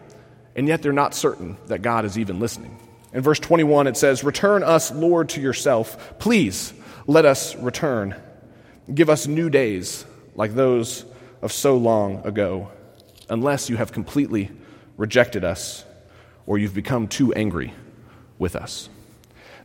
and 0.54 0.68
yet 0.68 0.82
they're 0.82 0.92
not 0.92 1.14
certain 1.14 1.56
that 1.66 1.80
God 1.80 2.04
is 2.04 2.18
even 2.18 2.40
listening. 2.40 2.78
In 3.12 3.22
verse 3.22 3.38
21, 3.40 3.86
it 3.86 3.96
says, 3.96 4.22
Return 4.22 4.62
us, 4.62 4.90
Lord, 4.92 5.30
to 5.30 5.40
yourself. 5.40 6.18
Please 6.18 6.72
let 7.06 7.24
us 7.24 7.56
return. 7.56 8.14
Give 8.92 9.10
us 9.10 9.26
new 9.26 9.50
days 9.50 10.04
like 10.34 10.54
those 10.54 11.04
of 11.42 11.52
so 11.52 11.76
long 11.76 12.24
ago, 12.26 12.70
unless 13.28 13.70
you 13.70 13.76
have 13.76 13.92
completely 13.92 14.50
rejected 14.96 15.44
us 15.44 15.84
or 16.46 16.58
you've 16.58 16.74
become 16.74 17.08
too 17.08 17.32
angry 17.32 17.72
with 18.38 18.54
us. 18.54 18.88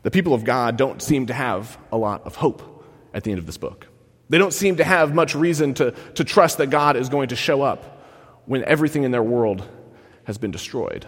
The 0.06 0.12
people 0.12 0.36
of 0.36 0.44
God 0.44 0.78
don't 0.78 1.02
seem 1.02 1.26
to 1.26 1.34
have 1.34 1.80
a 1.92 1.98
lot 1.98 2.28
of 2.28 2.36
hope 2.36 2.86
at 3.12 3.24
the 3.24 3.32
end 3.32 3.40
of 3.40 3.48
this 3.48 3.58
book. 3.58 3.88
They 4.30 4.38
don't 4.38 4.54
seem 4.54 4.76
to 4.76 4.84
have 4.84 5.16
much 5.16 5.34
reason 5.34 5.74
to, 5.74 5.96
to 6.14 6.24
trust 6.24 6.60
that 6.60 6.70
God 6.70 6.96
is 6.96 7.10
going 7.10 7.30
to 7.30 7.36
show 7.36 7.64
up 7.64 8.06
when 8.46 8.64
everything 8.66 9.02
in 9.02 9.10
their 9.10 9.24
world 9.24 9.68
has 10.26 10.38
been 10.38 10.52
destroyed. 10.52 11.08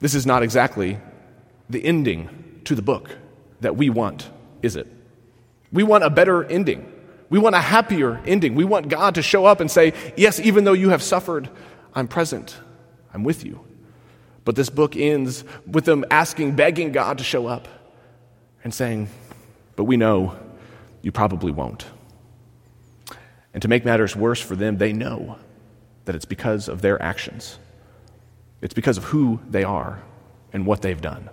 This 0.00 0.14
is 0.14 0.24
not 0.24 0.42
exactly 0.42 0.98
the 1.68 1.84
ending 1.84 2.62
to 2.64 2.74
the 2.74 2.80
book 2.80 3.10
that 3.60 3.76
we 3.76 3.90
want, 3.90 4.30
is 4.62 4.74
it? 4.74 4.86
We 5.70 5.82
want 5.82 6.04
a 6.04 6.10
better 6.10 6.44
ending. 6.44 6.90
We 7.28 7.38
want 7.38 7.54
a 7.54 7.60
happier 7.60 8.22
ending. 8.24 8.54
We 8.54 8.64
want 8.64 8.88
God 8.88 9.16
to 9.16 9.22
show 9.22 9.44
up 9.44 9.60
and 9.60 9.70
say, 9.70 9.92
Yes, 10.16 10.40
even 10.40 10.64
though 10.64 10.72
you 10.72 10.88
have 10.88 11.02
suffered, 11.02 11.50
I'm 11.94 12.08
present. 12.08 12.56
I'm 13.12 13.22
with 13.22 13.44
you. 13.44 13.67
But 14.48 14.56
this 14.56 14.70
book 14.70 14.96
ends 14.96 15.44
with 15.66 15.84
them 15.84 16.06
asking, 16.10 16.56
begging 16.56 16.90
God 16.90 17.18
to 17.18 17.24
show 17.24 17.46
up 17.46 17.68
and 18.64 18.72
saying, 18.72 19.10
But 19.76 19.84
we 19.84 19.98
know 19.98 20.38
you 21.02 21.12
probably 21.12 21.52
won't. 21.52 21.84
And 23.52 23.60
to 23.60 23.68
make 23.68 23.84
matters 23.84 24.16
worse 24.16 24.40
for 24.40 24.56
them, 24.56 24.78
they 24.78 24.94
know 24.94 25.36
that 26.06 26.14
it's 26.14 26.24
because 26.24 26.66
of 26.66 26.80
their 26.80 27.02
actions. 27.02 27.58
It's 28.62 28.72
because 28.72 28.96
of 28.96 29.04
who 29.04 29.38
they 29.50 29.64
are 29.64 30.02
and 30.54 30.64
what 30.64 30.80
they've 30.80 30.98
done. 30.98 31.28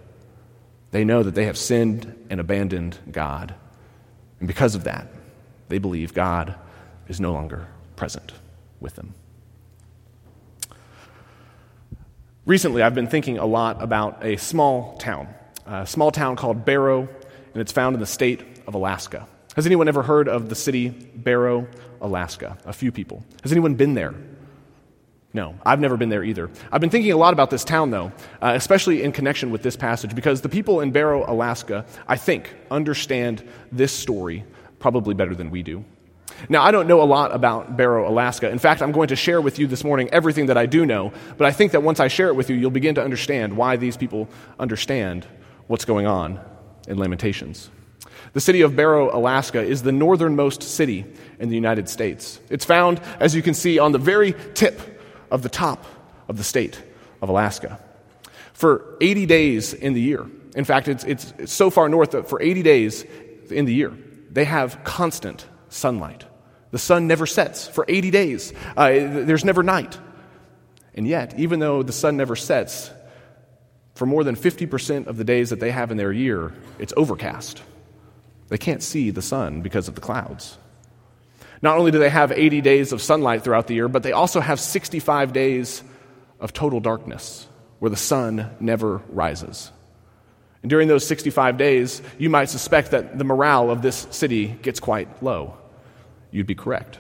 They 0.92 1.06
know 1.06 1.24
that 1.24 1.36
they 1.36 1.46
have 1.46 1.58
sinned 1.58 2.14
and 2.30 2.42
abandoned 2.42 3.00
God. 3.14 3.56
And 4.40 4.48
because 4.50 4.76
of 4.76 4.84
that, 4.84 5.08
they 5.70 5.78
believe 5.78 6.14
God 6.14 6.56
is 7.08 7.22
no 7.22 7.32
longer 7.32 7.68
present 7.96 8.34
with 8.82 8.96
them. 8.98 9.14
Recently, 12.46 12.84
I've 12.84 12.94
been 12.94 13.08
thinking 13.08 13.40
a 13.40 13.46
lot 13.46 13.82
about 13.82 14.24
a 14.24 14.38
small 14.38 14.98
town, 14.98 15.28
a 15.66 15.88
small 15.88 16.12
town 16.12 16.36
called 16.36 16.64
Barrow, 16.64 17.02
and 17.02 17.62
it's 17.62 17.72
found 17.72 17.96
in 17.96 18.00
the 18.00 18.06
state 18.06 18.42
of 18.68 18.76
Alaska. 18.76 19.28
Has 19.56 19.66
anyone 19.66 19.88
ever 19.88 20.04
heard 20.04 20.28
of 20.28 20.48
the 20.48 20.54
city 20.54 20.90
Barrow, 20.90 21.66
Alaska? 22.02 22.56
A 22.66 22.74
few 22.74 22.92
people. 22.92 23.26
Has 23.42 23.52
anyone 23.52 23.74
been 23.74 23.96
there? 23.96 24.14
No, 25.34 25.56
I've 25.66 25.80
never 25.80 25.98
been 25.98 26.10
there 26.10 26.24
either. 26.24 26.52
I've 26.72 26.82
been 26.82 26.92
thinking 26.92 27.12
a 27.12 27.18
lot 27.18 27.34
about 27.34 27.50
this 27.50 27.64
town, 27.64 27.90
though, 27.90 28.12
uh, 28.44 28.54
especially 28.54 29.02
in 29.02 29.12
connection 29.12 29.50
with 29.50 29.64
this 29.64 29.76
passage, 29.76 30.14
because 30.14 30.42
the 30.42 30.50
people 30.50 30.82
in 30.82 30.92
Barrow, 30.92 31.26
Alaska, 31.28 31.84
I 32.08 32.16
think, 32.16 32.54
understand 32.70 33.44
this 33.72 33.92
story 33.92 34.46
probably 34.78 35.16
better 35.16 35.34
than 35.34 35.50
we 35.50 35.64
do. 35.64 35.84
Now, 36.50 36.64
I 36.64 36.72
don't 36.72 36.88
know 36.88 37.02
a 37.02 37.06
lot 37.06 37.34
about 37.34 37.78
Barrow, 37.78 38.10
Alaska. 38.10 38.50
In 38.50 38.60
fact, 38.60 38.82
I'm 38.82 38.92
going 38.92 39.08
to 39.10 39.16
share 39.16 39.42
with 39.42 39.60
you 39.60 39.68
this 39.68 39.84
morning 39.84 40.10
everything 40.12 40.48
that 40.48 40.58
I 40.58 40.66
do 40.66 40.86
know, 40.86 41.14
but 41.38 41.48
I 41.48 41.52
think 41.52 41.72
that 41.72 41.84
once 41.84 42.00
I 42.00 42.08
share 42.08 42.28
it 42.28 42.36
with 42.36 42.50
you, 42.50 42.56
you'll 42.56 42.72
begin 42.72 42.96
to 42.96 43.04
understand 43.04 43.56
why 43.58 43.78
these 43.78 43.98
people 43.98 44.28
understand 44.60 45.26
what's 45.68 45.86
going 45.86 46.06
on 46.06 46.40
in 46.88 46.98
Lamentations. 46.98 47.70
The 48.34 48.42
city 48.42 48.62
of 48.62 48.76
Barrow, 48.76 49.16
Alaska, 49.16 49.62
is 49.62 49.84
the 49.84 49.92
northernmost 49.92 50.62
city 50.62 51.06
in 51.40 51.50
the 51.50 51.56
United 51.56 51.88
States. 51.88 52.40
It's 52.50 52.66
found, 52.66 53.00
as 53.20 53.34
you 53.34 53.42
can 53.42 53.54
see, 53.54 53.80
on 53.80 53.92
the 53.92 53.98
very 53.98 54.36
tip 54.54 55.02
of 55.32 55.42
the 55.42 55.50
top 55.50 55.86
of 56.28 56.38
the 56.38 56.44
state 56.44 56.82
of 57.22 57.30
Alaska. 57.30 57.80
For 58.54 58.98
80 59.02 59.26
days 59.26 59.74
in 59.74 59.94
the 59.94 60.02
year, 60.02 60.26
in 60.56 60.64
fact, 60.64 60.88
it's, 60.88 61.04
it's, 61.04 61.52
so 61.52 61.70
far 61.70 61.90
north 61.90 62.12
that 62.12 62.30
for 62.30 62.42
80 62.42 62.64
days 62.64 63.04
in 63.50 63.66
the 63.66 63.74
year, 63.74 63.94
they 64.32 64.46
have 64.46 64.84
constant 64.84 65.46
sunlight. 65.76 66.26
The 66.72 66.80
sun 66.80 67.08
never 67.08 67.26
sets 67.26 67.68
for 67.68 67.86
80 67.88 68.12
days, 68.12 68.54
uh, 68.76 68.90
there's 68.90 69.46
never 69.46 69.64
night. 69.64 69.98
And 70.94 71.08
yet, 71.08 71.38
even 71.38 71.60
though 71.60 71.84
the 71.84 71.92
sun 71.92 72.18
never 72.18 72.36
sets, 72.36 72.90
for 73.96 74.06
more 74.06 74.24
than 74.24 74.36
50% 74.36 75.08
of 75.08 75.18
the 75.18 75.24
days 75.24 75.50
that 75.50 75.60
they 75.60 75.72
have 75.72 75.92
in 75.92 75.98
their 75.98 76.12
year, 76.12 76.54
it's 76.80 76.94
overcast. 76.96 77.62
They 78.48 78.58
can't 78.58 78.84
see 78.84 79.10
the 79.10 79.22
sun 79.22 79.62
because 79.62 79.88
of 79.88 79.96
the 79.96 80.02
clouds. 80.02 80.58
Not 81.62 81.78
only 81.78 81.92
do 81.92 82.00
they 82.00 82.10
have 82.10 82.32
80 82.32 82.62
days 82.62 82.92
of 82.92 83.02
sunlight 83.02 83.44
throughout 83.44 83.68
the 83.68 83.74
year, 83.74 83.88
but 83.88 84.04
they 84.04 84.12
also 84.12 84.40
have 84.40 84.60
65 84.60 85.34
days 85.34 85.84
of 86.40 86.54
total 86.54 86.80
darkness 86.80 87.48
where 87.80 87.90
the 87.90 87.96
sun 87.96 88.52
never 88.60 89.02
rises. 89.10 89.72
And 90.62 90.70
during 90.70 90.88
those 90.88 91.06
65 91.08 91.58
days, 91.58 92.02
you 92.18 92.30
might 92.30 92.50
suspect 92.50 92.92
that 92.92 93.18
the 93.18 93.24
morale 93.24 93.70
of 93.70 93.82
this 93.82 94.08
city 94.12 94.48
gets 94.48 94.80
quite 94.80 95.24
low. 95.24 95.58
You'd 96.32 96.48
be 96.48 96.56
correct. 96.56 97.00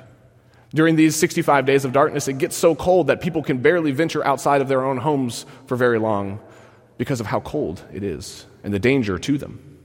During 0.74 0.96
these 0.96 1.16
65 1.16 1.66
days 1.66 1.86
of 1.86 1.94
darkness, 1.94 2.28
it 2.28 2.38
gets 2.38 2.56
so 2.56 2.76
cold 2.76 3.08
that 3.08 3.22
people 3.22 3.42
can 3.42 3.60
barely 3.60 3.92
venture 3.92 4.26
outside 4.26 4.62
of 4.62 4.68
their 4.68 4.84
own 4.84 4.98
homes 4.98 5.46
for 5.68 5.78
very 5.78 6.00
long 6.00 6.40
because 6.98 7.20
of 7.20 7.28
how 7.28 7.40
cold 7.40 7.82
it 7.94 8.04
is 8.04 8.46
and 8.64 8.74
the 8.74 8.80
danger 8.80 9.18
to 9.20 9.38
them. 9.38 9.80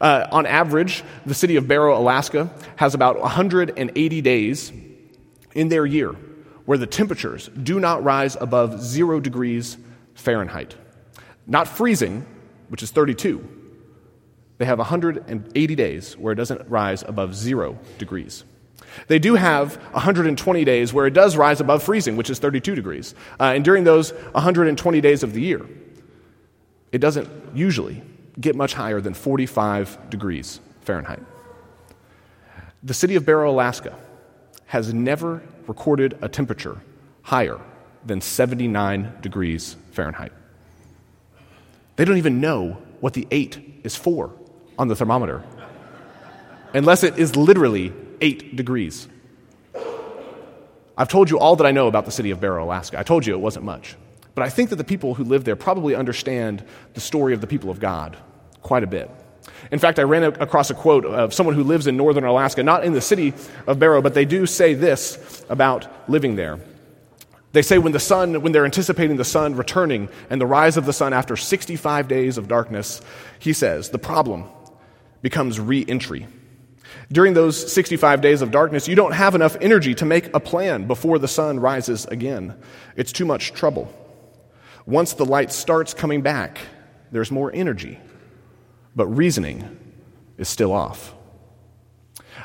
Uh, 0.00 0.26
on 0.32 0.46
average, 0.46 1.02
the 1.26 1.34
city 1.34 1.56
of 1.56 1.68
Barrow, 1.68 1.98
Alaska, 1.98 2.50
has 2.76 2.94
about 2.94 3.20
180 3.20 4.20
days 4.22 4.72
in 5.54 5.68
their 5.68 5.84
year 5.84 6.14
where 6.64 6.78
the 6.78 6.86
temperatures 6.86 7.50
do 7.62 7.78
not 7.78 8.02
rise 8.02 8.36
above 8.40 8.80
zero 8.80 9.20
degrees 9.20 9.76
Fahrenheit. 10.14 10.74
Not 11.46 11.68
freezing, 11.68 12.24
which 12.68 12.82
is 12.82 12.90
32. 12.90 13.46
They 14.56 14.64
have 14.64 14.78
180 14.78 15.74
days 15.74 16.16
where 16.16 16.32
it 16.32 16.36
doesn't 16.36 16.68
rise 16.68 17.02
above 17.02 17.34
zero 17.34 17.78
degrees. 17.98 18.44
They 19.08 19.18
do 19.18 19.34
have 19.34 19.76
120 19.92 20.64
days 20.64 20.92
where 20.92 21.06
it 21.06 21.14
does 21.14 21.36
rise 21.36 21.60
above 21.60 21.82
freezing, 21.82 22.16
which 22.16 22.30
is 22.30 22.38
32 22.38 22.74
degrees. 22.74 23.14
Uh, 23.38 23.52
and 23.54 23.64
during 23.64 23.84
those 23.84 24.12
120 24.12 25.00
days 25.00 25.22
of 25.22 25.32
the 25.32 25.40
year, 25.40 25.66
it 26.92 26.98
doesn't 26.98 27.28
usually 27.54 28.02
get 28.40 28.56
much 28.56 28.74
higher 28.74 29.00
than 29.00 29.14
45 29.14 30.10
degrees 30.10 30.60
Fahrenheit. 30.82 31.20
The 32.82 32.94
city 32.94 33.16
of 33.16 33.24
Barrow, 33.24 33.50
Alaska, 33.50 33.96
has 34.66 34.92
never 34.92 35.42
recorded 35.66 36.18
a 36.20 36.28
temperature 36.28 36.80
higher 37.22 37.60
than 38.04 38.20
79 38.20 39.12
degrees 39.22 39.76
Fahrenheit. 39.92 40.32
They 41.96 42.04
don't 42.04 42.18
even 42.18 42.40
know 42.40 42.82
what 43.00 43.14
the 43.14 43.26
8 43.30 43.80
is 43.84 43.96
for 43.96 44.32
on 44.78 44.88
the 44.88 44.96
thermometer, 44.96 45.42
unless 46.74 47.04
it 47.04 47.18
is 47.18 47.36
literally 47.36 47.92
8 48.20 48.56
degrees. 48.56 49.08
I've 50.96 51.08
told 51.08 51.30
you 51.30 51.38
all 51.38 51.56
that 51.56 51.66
I 51.66 51.72
know 51.72 51.88
about 51.88 52.04
the 52.04 52.12
city 52.12 52.30
of 52.30 52.40
Barrow, 52.40 52.64
Alaska. 52.64 52.98
I 52.98 53.02
told 53.02 53.26
you 53.26 53.34
it 53.34 53.40
wasn't 53.40 53.64
much. 53.64 53.96
But 54.34 54.44
I 54.44 54.48
think 54.48 54.70
that 54.70 54.76
the 54.76 54.84
people 54.84 55.14
who 55.14 55.24
live 55.24 55.44
there 55.44 55.56
probably 55.56 55.94
understand 55.94 56.64
the 56.94 57.00
story 57.00 57.34
of 57.34 57.40
the 57.40 57.46
people 57.46 57.70
of 57.70 57.80
God 57.80 58.16
quite 58.62 58.82
a 58.82 58.86
bit. 58.86 59.10
In 59.70 59.78
fact, 59.78 59.98
I 59.98 60.02
ran 60.02 60.24
across 60.24 60.70
a 60.70 60.74
quote 60.74 61.04
of 61.04 61.34
someone 61.34 61.54
who 61.54 61.64
lives 61.64 61.86
in 61.86 61.96
northern 61.96 62.24
Alaska, 62.24 62.62
not 62.62 62.84
in 62.84 62.92
the 62.92 63.00
city 63.00 63.34
of 63.66 63.78
Barrow, 63.78 64.02
but 64.02 64.14
they 64.14 64.24
do 64.24 64.46
say 64.46 64.74
this 64.74 65.44
about 65.48 66.08
living 66.08 66.36
there. 66.36 66.58
They 67.52 67.62
say 67.62 67.78
when 67.78 67.92
the 67.92 68.00
sun, 68.00 68.42
when 68.42 68.52
they're 68.52 68.64
anticipating 68.64 69.16
the 69.16 69.24
sun 69.24 69.54
returning 69.54 70.08
and 70.28 70.40
the 70.40 70.46
rise 70.46 70.76
of 70.76 70.86
the 70.86 70.92
sun 70.92 71.12
after 71.12 71.36
65 71.36 72.08
days 72.08 72.36
of 72.36 72.48
darkness, 72.48 73.00
he 73.38 73.52
says, 73.52 73.90
the 73.90 73.98
problem 73.98 74.44
becomes 75.22 75.60
re 75.60 75.84
entry. 75.86 76.26
During 77.12 77.34
those 77.34 77.72
65 77.72 78.20
days 78.20 78.42
of 78.42 78.50
darkness, 78.50 78.88
you 78.88 78.94
don't 78.94 79.12
have 79.12 79.34
enough 79.34 79.56
energy 79.60 79.94
to 79.96 80.04
make 80.04 80.34
a 80.34 80.40
plan 80.40 80.86
before 80.86 81.18
the 81.18 81.28
sun 81.28 81.60
rises 81.60 82.06
again. 82.06 82.56
It's 82.96 83.12
too 83.12 83.24
much 83.24 83.52
trouble. 83.52 83.92
Once 84.86 85.12
the 85.14 85.24
light 85.24 85.52
starts 85.52 85.94
coming 85.94 86.22
back, 86.22 86.58
there's 87.10 87.30
more 87.30 87.50
energy, 87.54 87.98
but 88.96 89.06
reasoning 89.06 89.78
is 90.36 90.48
still 90.48 90.72
off. 90.72 91.14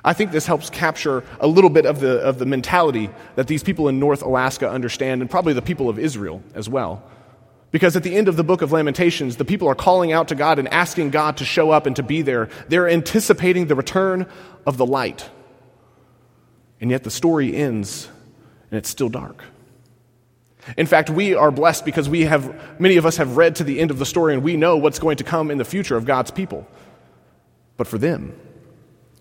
I 0.03 0.13
think 0.13 0.31
this 0.31 0.45
helps 0.45 0.69
capture 0.69 1.23
a 1.39 1.47
little 1.47 1.69
bit 1.69 1.85
of 1.85 1.99
the, 1.99 2.19
of 2.19 2.39
the 2.39 2.45
mentality 2.45 3.09
that 3.35 3.47
these 3.47 3.63
people 3.63 3.89
in 3.89 3.99
North 3.99 4.21
Alaska 4.21 4.69
understand, 4.69 5.21
and 5.21 5.29
probably 5.29 5.53
the 5.53 5.61
people 5.61 5.89
of 5.89 5.99
Israel 5.99 6.41
as 6.53 6.69
well. 6.69 7.03
Because 7.71 7.95
at 7.95 8.03
the 8.03 8.15
end 8.15 8.27
of 8.27 8.35
the 8.35 8.43
book 8.43 8.61
of 8.61 8.71
Lamentations, 8.71 9.37
the 9.37 9.45
people 9.45 9.67
are 9.67 9.75
calling 9.75 10.11
out 10.11 10.29
to 10.29 10.35
God 10.35 10.57
and 10.57 10.67
asking 10.69 11.11
God 11.11 11.37
to 11.37 11.45
show 11.45 11.69
up 11.69 11.85
and 11.85 11.95
to 11.97 12.03
be 12.03 12.21
there. 12.21 12.49
They're 12.67 12.89
anticipating 12.89 13.67
the 13.67 13.75
return 13.75 14.27
of 14.65 14.77
the 14.77 14.85
light. 14.85 15.29
And 16.81 16.89
yet 16.89 17.03
the 17.03 17.11
story 17.11 17.55
ends 17.55 18.09
and 18.71 18.77
it's 18.77 18.89
still 18.89 19.09
dark. 19.09 19.43
In 20.77 20.85
fact, 20.85 21.09
we 21.09 21.33
are 21.35 21.51
blessed 21.51 21.85
because 21.85 22.09
we 22.09 22.21
have, 22.21 22.79
many 22.79 22.97
of 22.97 23.05
us 23.05 23.17
have 23.17 23.37
read 23.37 23.55
to 23.57 23.63
the 23.63 23.79
end 23.79 23.91
of 23.91 23.99
the 23.99 24.05
story 24.05 24.33
and 24.33 24.43
we 24.43 24.57
know 24.57 24.77
what's 24.77 24.99
going 24.99 25.17
to 25.17 25.23
come 25.23 25.51
in 25.51 25.57
the 25.57 25.65
future 25.65 25.95
of 25.95 26.05
God's 26.05 26.31
people. 26.31 26.67
But 27.77 27.87
for 27.87 27.97
them, 27.97 28.39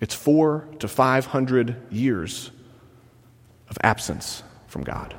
it's 0.00 0.14
four 0.14 0.68
to 0.78 0.88
five 0.88 1.26
hundred 1.26 1.76
years 1.90 2.50
of 3.68 3.78
absence 3.82 4.42
from 4.66 4.84
God, 4.84 5.14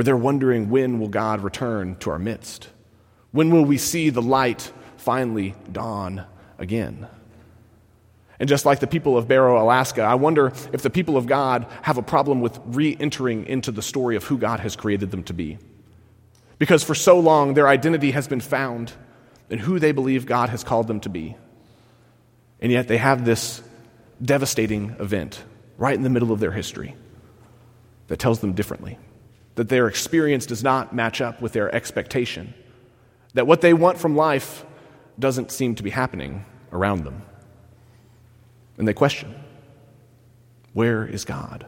where 0.00 0.04
they're 0.04 0.16
wondering 0.16 0.70
when 0.70 0.98
will 0.98 1.10
God 1.10 1.42
return 1.42 1.94
to 1.96 2.08
our 2.08 2.18
midst? 2.18 2.70
When 3.32 3.50
will 3.50 3.66
we 3.66 3.76
see 3.76 4.08
the 4.08 4.22
light 4.22 4.72
finally 4.96 5.54
dawn 5.70 6.24
again? 6.58 7.06
And 8.38 8.48
just 8.48 8.64
like 8.64 8.80
the 8.80 8.86
people 8.86 9.18
of 9.18 9.28
Barrow, 9.28 9.62
Alaska, 9.62 10.00
I 10.00 10.14
wonder 10.14 10.54
if 10.72 10.80
the 10.80 10.88
people 10.88 11.18
of 11.18 11.26
God 11.26 11.66
have 11.82 11.98
a 11.98 12.02
problem 12.02 12.40
with 12.40 12.58
re 12.64 12.96
entering 12.98 13.44
into 13.44 13.70
the 13.72 13.82
story 13.82 14.16
of 14.16 14.24
who 14.24 14.38
God 14.38 14.60
has 14.60 14.74
created 14.74 15.10
them 15.10 15.22
to 15.24 15.34
be. 15.34 15.58
Because 16.58 16.82
for 16.82 16.94
so 16.94 17.20
long, 17.20 17.52
their 17.52 17.68
identity 17.68 18.12
has 18.12 18.26
been 18.26 18.40
found 18.40 18.94
in 19.50 19.58
who 19.58 19.78
they 19.78 19.92
believe 19.92 20.24
God 20.24 20.48
has 20.48 20.64
called 20.64 20.86
them 20.86 21.00
to 21.00 21.10
be. 21.10 21.36
And 22.58 22.72
yet 22.72 22.88
they 22.88 22.96
have 22.96 23.26
this 23.26 23.62
devastating 24.22 24.96
event 24.98 25.44
right 25.76 25.94
in 25.94 26.04
the 26.04 26.08
middle 26.08 26.32
of 26.32 26.40
their 26.40 26.52
history 26.52 26.96
that 28.06 28.18
tells 28.18 28.40
them 28.40 28.54
differently. 28.54 28.96
That 29.56 29.68
their 29.68 29.88
experience 29.88 30.46
does 30.46 30.62
not 30.62 30.94
match 30.94 31.20
up 31.20 31.42
with 31.42 31.52
their 31.52 31.74
expectation. 31.74 32.54
That 33.34 33.46
what 33.46 33.60
they 33.60 33.74
want 33.74 33.98
from 33.98 34.16
life 34.16 34.64
doesn't 35.18 35.50
seem 35.50 35.74
to 35.76 35.82
be 35.82 35.90
happening 35.90 36.44
around 36.72 37.04
them. 37.04 37.22
And 38.78 38.88
they 38.88 38.94
question 38.94 39.34
Where 40.72 41.04
is 41.04 41.24
God? 41.24 41.66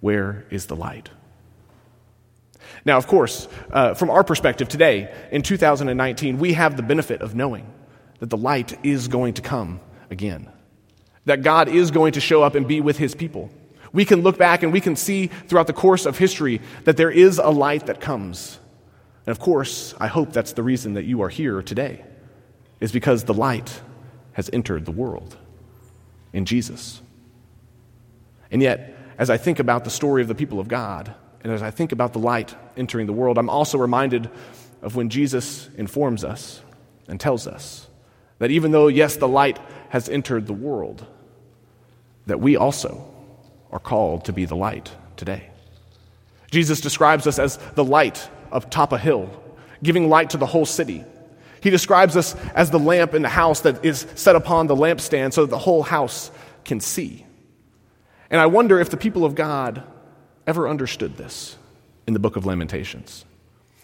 Where 0.00 0.46
is 0.50 0.66
the 0.66 0.76
light? 0.76 1.10
Now, 2.84 2.98
of 2.98 3.06
course, 3.06 3.48
uh, 3.70 3.94
from 3.94 4.10
our 4.10 4.24
perspective 4.24 4.68
today, 4.68 5.12
in 5.30 5.42
2019, 5.42 6.38
we 6.38 6.52
have 6.52 6.76
the 6.76 6.82
benefit 6.82 7.20
of 7.20 7.34
knowing 7.34 7.72
that 8.18 8.30
the 8.30 8.36
light 8.36 8.78
is 8.84 9.08
going 9.08 9.34
to 9.34 9.42
come 9.42 9.80
again, 10.10 10.50
that 11.24 11.42
God 11.42 11.68
is 11.68 11.90
going 11.90 12.12
to 12.12 12.20
show 12.20 12.42
up 12.42 12.54
and 12.54 12.66
be 12.66 12.80
with 12.80 12.98
his 12.98 13.14
people. 13.14 13.50
We 13.92 14.04
can 14.04 14.22
look 14.22 14.38
back 14.38 14.62
and 14.62 14.72
we 14.72 14.80
can 14.80 14.96
see 14.96 15.26
throughout 15.26 15.66
the 15.66 15.72
course 15.72 16.06
of 16.06 16.18
history 16.18 16.60
that 16.84 16.96
there 16.96 17.10
is 17.10 17.38
a 17.38 17.50
light 17.50 17.86
that 17.86 18.00
comes. 18.00 18.58
And 19.26 19.32
of 19.32 19.40
course, 19.40 19.94
I 19.98 20.06
hope 20.06 20.32
that's 20.32 20.52
the 20.52 20.62
reason 20.62 20.94
that 20.94 21.04
you 21.04 21.22
are 21.22 21.28
here 21.28 21.62
today, 21.62 22.04
is 22.80 22.92
because 22.92 23.24
the 23.24 23.34
light 23.34 23.80
has 24.34 24.50
entered 24.52 24.84
the 24.84 24.92
world 24.92 25.36
in 26.32 26.44
Jesus. 26.44 27.00
And 28.50 28.62
yet, 28.62 28.96
as 29.18 29.30
I 29.30 29.36
think 29.36 29.58
about 29.58 29.84
the 29.84 29.90
story 29.90 30.22
of 30.22 30.28
the 30.28 30.34
people 30.34 30.60
of 30.60 30.68
God, 30.68 31.14
and 31.42 31.52
as 31.52 31.62
I 31.62 31.70
think 31.70 31.92
about 31.92 32.12
the 32.12 32.18
light 32.18 32.54
entering 32.76 33.06
the 33.06 33.12
world, 33.12 33.38
I'm 33.38 33.48
also 33.48 33.78
reminded 33.78 34.30
of 34.82 34.94
when 34.94 35.08
Jesus 35.08 35.68
informs 35.76 36.24
us 36.24 36.60
and 37.08 37.18
tells 37.18 37.46
us 37.46 37.88
that 38.38 38.50
even 38.50 38.72
though, 38.72 38.88
yes, 38.88 39.16
the 39.16 39.28
light 39.28 39.58
has 39.88 40.08
entered 40.08 40.46
the 40.46 40.52
world, 40.52 41.06
that 42.26 42.40
we 42.40 42.56
also 42.56 43.10
are 43.72 43.78
called 43.78 44.24
to 44.26 44.32
be 44.32 44.44
the 44.44 44.56
light 44.56 44.90
today. 45.16 45.50
Jesus 46.50 46.80
describes 46.80 47.26
us 47.26 47.38
as 47.38 47.56
the 47.74 47.84
light 47.84 48.28
of 48.50 48.70
top 48.70 48.92
a 48.92 48.98
hill, 48.98 49.30
giving 49.82 50.08
light 50.08 50.30
to 50.30 50.36
the 50.36 50.46
whole 50.46 50.66
city. 50.66 51.04
He 51.60 51.70
describes 51.70 52.16
us 52.16 52.34
as 52.54 52.70
the 52.70 52.78
lamp 52.78 53.14
in 53.14 53.22
the 53.22 53.28
house 53.28 53.60
that 53.60 53.84
is 53.84 54.06
set 54.14 54.36
upon 54.36 54.66
the 54.66 54.76
lampstand 54.76 55.32
so 55.32 55.42
that 55.42 55.50
the 55.50 55.58
whole 55.58 55.82
house 55.82 56.30
can 56.64 56.80
see. 56.80 57.26
And 58.30 58.40
I 58.40 58.46
wonder 58.46 58.78
if 58.78 58.90
the 58.90 58.96
people 58.96 59.24
of 59.24 59.34
God 59.34 59.82
ever 60.46 60.68
understood 60.68 61.16
this 61.16 61.56
in 62.06 62.12
the 62.12 62.20
book 62.20 62.36
of 62.36 62.46
Lamentations. 62.46 63.24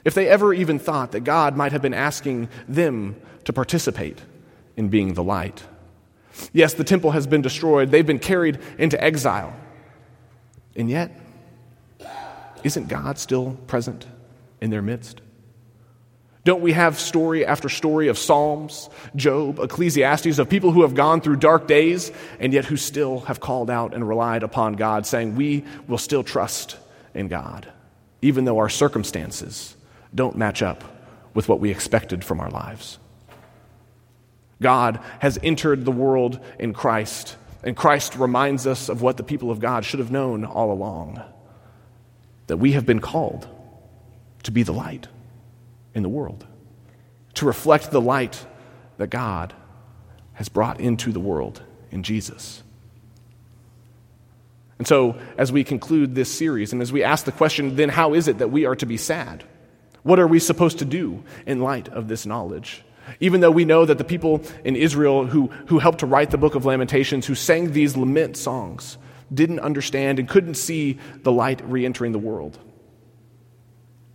If 0.05 0.15
they 0.15 0.29
ever 0.29 0.55
even 0.55 0.79
thought 0.79 1.13
that 1.13 1.21
God 1.21 1.57
might 1.57 1.73
have 1.73 1.83
been 1.83 1.95
asking 1.95 2.49
them 2.69 3.17
to 3.45 3.53
participate 3.53 4.19
in 4.77 4.89
being 4.89 5.15
the 5.15 5.23
light 5.23 5.65
Yes, 6.53 6.75
the 6.75 6.85
temple 6.85 7.11
has 7.13 7.27
been 7.27 7.43
destroyed, 7.43 7.91
they've 7.91 8.07
been 8.07 8.19
carried 8.19 8.59
into 8.79 9.03
exile. 9.03 9.55
And 10.77 10.89
yet, 10.89 11.11
isn't 12.65 12.89
God 12.89 13.19
still 13.19 13.59
present 13.67 14.07
in 14.61 14.71
their 14.71 14.83
midst? 14.83 15.21
Don't 16.45 16.61
we 16.61 16.73
have 16.73 16.99
story 16.99 17.47
after 17.47 17.69
story 17.69 18.09
of 18.09 18.19
Psalms, 18.19 18.91
Job, 19.15 19.61
Ecclesiastes, 19.61 20.39
of 20.39 20.49
people 20.49 20.73
who 20.73 20.83
have 20.83 20.95
gone 20.95 21.21
through 21.21 21.37
dark 21.37 21.69
days 21.69 22.11
and 22.41 22.53
yet 22.53 22.65
who 22.65 22.77
still 22.77 23.21
have 23.21 23.39
called 23.39 23.71
out 23.71 23.95
and 23.95 24.09
relied 24.09 24.43
upon 24.43 24.75
God, 24.75 25.07
saying, 25.07 25.37
We 25.37 25.65
will 25.87 25.99
still 25.99 26.25
trust 26.25 26.77
in 27.15 27.29
God, 27.29 27.69
even 28.23 28.45
though 28.45 28.59
our 28.59 28.69
circumstances 28.69 29.77
don't 30.13 30.37
match 30.37 30.63
up 30.63 30.83
with 31.33 31.49
what 31.49 31.61
we 31.61 31.71
expected 31.71 32.25
from 32.25 32.41
our 32.41 32.51
lives? 32.51 32.99
God 34.61 35.01
has 35.21 35.39
entered 35.43 35.85
the 35.85 35.93
world 35.93 36.41
in 36.59 36.73
Christ, 36.73 37.37
and 37.63 37.77
Christ 37.77 38.17
reminds 38.17 38.67
us 38.67 38.89
of 38.89 39.03
what 39.03 39.17
the 39.17 39.23
people 39.23 39.51
of 39.51 39.61
God 39.61 39.85
should 39.85 40.01
have 40.01 40.11
known 40.11 40.45
all 40.45 40.73
along 40.73 41.23
that 42.49 42.57
we 42.57 42.73
have 42.73 42.85
been 42.85 43.01
called 43.01 43.49
to 44.43 44.51
be 44.51 44.63
the 44.63 44.73
light 44.73 45.07
in 45.95 46.03
the 46.03 46.09
world, 46.09 46.47
to 47.35 47.47
reflect 47.47 47.91
the 47.91 48.01
light 48.01 48.45
that 48.99 49.09
God 49.09 49.55
has 50.35 50.49
brought 50.49 50.81
into 50.81 51.13
the 51.13 51.21
world 51.21 51.63
in 51.91 52.03
Jesus. 52.03 52.63
And 54.79 54.87
so, 54.87 55.17
as 55.39 55.53
we 55.53 55.63
conclude 55.63 56.15
this 56.15 56.31
series, 56.31 56.73
and 56.73 56.83
as 56.83 56.93
we 56.93 57.05
ask 57.05 57.25
the 57.25 57.33
question, 57.33 57.77
then 57.77 57.89
how 57.89 58.15
is 58.15 58.27
it 58.27 58.39
that 58.39 58.51
we 58.51 58.65
are 58.67 58.75
to 58.77 58.87
be 58.87 58.97
sad? 58.97 59.45
What 60.03 60.19
are 60.19 60.27
we 60.27 60.41
supposed 60.41 60.81
to 60.81 60.85
do 60.85 61.23
in 61.47 61.61
light 61.61 61.89
of 61.89 62.09
this 62.09 62.27
knowledge? 62.27 62.83
Even 63.21 63.41
though 63.41 63.51
we 63.51 63.65
know 63.65 63.85
that 63.85 63.99
the 63.99 64.05
people 64.05 64.43
in 64.65 64.77
Israel 64.77 65.27
who, 65.27 65.49
who 65.67 65.79
helped 65.79 66.01
to 66.01 66.07
write 66.07 66.31
the 66.31 66.39
book 66.39 66.55
of 66.55 66.65
Lamentations, 66.65 67.27
who 67.27 67.35
sang 67.35 67.73
these 67.73 67.97
lament 67.97 68.37
songs, 68.37 68.99
didn't 69.33 69.61
understand 69.61 70.19
and 70.19 70.29
couldn't 70.29 70.55
see 70.55 70.99
the 71.23 71.33
light 71.33 71.63
re 71.69 71.85
entering 71.85 72.13
the 72.13 72.19
world. 72.19 72.59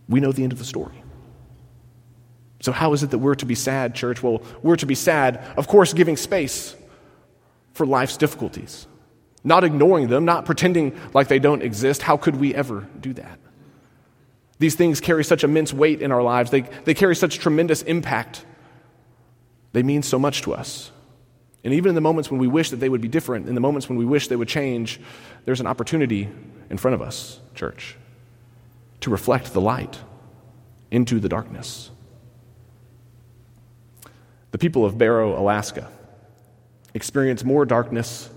We 0.08 0.20
know 0.20 0.32
the 0.32 0.44
end 0.44 0.53
of 0.53 0.60
the 0.60 0.65
story. 0.65 1.03
So, 2.62 2.72
how 2.72 2.94
is 2.94 3.03
it 3.03 3.12
that 3.12 3.20
we're 3.20 3.36
to 3.36 3.46
be 3.46 3.56
sad, 3.56 3.94
church? 3.94 4.24
Well, 4.24 4.41
we're 4.62 4.77
to 4.77 4.86
be 4.86 4.96
sad, 4.96 5.44
of 5.58 5.67
course, 5.67 5.94
giving 5.94 6.17
space 6.17 6.75
for 7.74 7.86
life's 7.86 8.17
difficulties, 8.17 8.88
not 9.44 9.63
ignoring 9.63 10.08
them, 10.08 10.25
not 10.25 10.46
pretending 10.46 11.00
like 11.13 11.27
they 11.27 11.39
don't 11.39 11.62
exist. 11.62 12.01
How 12.01 12.17
could 12.17 12.36
we 12.36 12.56
ever 12.56 12.88
do 13.00 13.13
that? 13.13 13.39
These 14.60 14.75
things 14.75 15.00
carry 15.00 15.24
such 15.24 15.44
immense 15.44 15.72
weight 15.72 16.01
in 16.01 16.12
our 16.12 16.24
lives, 16.24 16.50
they, 16.50 16.62
they 16.86 16.94
carry 16.94 17.15
such 17.15 17.38
tremendous 17.38 17.84
impact. 17.84 18.44
They 19.78 19.84
mean 19.84 20.02
so 20.02 20.18
much 20.18 20.42
to 20.42 20.56
us. 20.56 20.90
And 21.64 21.72
even 21.72 21.90
in 21.90 21.94
the 21.94 22.02
moments 22.02 22.32
when 22.32 22.40
we 22.40 22.48
wish 22.48 22.72
that 22.72 22.78
they 22.78 22.90
would 22.90 23.00
be 23.00 23.08
different, 23.08 23.48
in 23.48 23.54
the 23.54 23.62
moments 23.62 23.88
when 23.88 23.96
we 23.96 24.06
wish 24.06 24.28
they 24.28 24.36
would 24.36 24.48
change, 24.48 25.00
there's 25.46 25.60
an 25.60 25.68
opportunity 25.68 26.28
in 26.72 26.80
front 26.80 26.96
of 26.96 27.02
us, 27.04 27.40
church, 27.54 27.96
to 29.02 29.12
reflect 29.12 29.54
the 29.54 29.62
light 29.62 30.00
into 30.90 31.20
the 31.20 31.30
darkness. 31.30 31.92
The 34.50 34.58
people 34.58 34.84
of 34.84 34.98
Barrow, 34.98 35.40
Alaska, 35.40 35.92
experience 36.96 37.44
more 37.44 37.64
darkness 37.64 38.32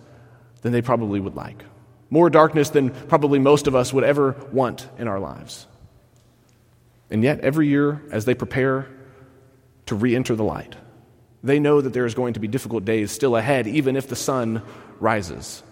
than 0.60 0.72
they 0.72 0.82
probably 0.82 1.20
would 1.20 1.36
like, 1.36 1.64
more 2.10 2.28
darkness 2.28 2.68
than 2.68 2.90
probably 2.90 3.38
most 3.38 3.66
of 3.66 3.74
us 3.74 3.94
would 3.94 4.04
ever 4.04 4.36
want 4.52 4.90
in 4.98 5.08
our 5.08 5.18
lives. 5.18 5.66
And 7.08 7.24
yet, 7.24 7.40
every 7.40 7.66
year, 7.66 8.02
as 8.10 8.26
they 8.26 8.34
prepare 8.34 8.88
to 9.86 9.94
re 9.94 10.14
enter 10.14 10.36
the 10.36 10.44
light, 10.44 10.76
they 11.42 11.58
know 11.58 11.80
that 11.80 11.92
there 11.92 12.06
is 12.06 12.14
going 12.14 12.34
to 12.34 12.40
be 12.40 12.48
difficult 12.48 12.84
days 12.84 13.10
still 13.10 13.36
ahead, 13.36 13.66
even 13.66 13.96
if 13.96 14.08
the 14.08 14.16
sun 14.16 14.62
rises. 14.98 15.62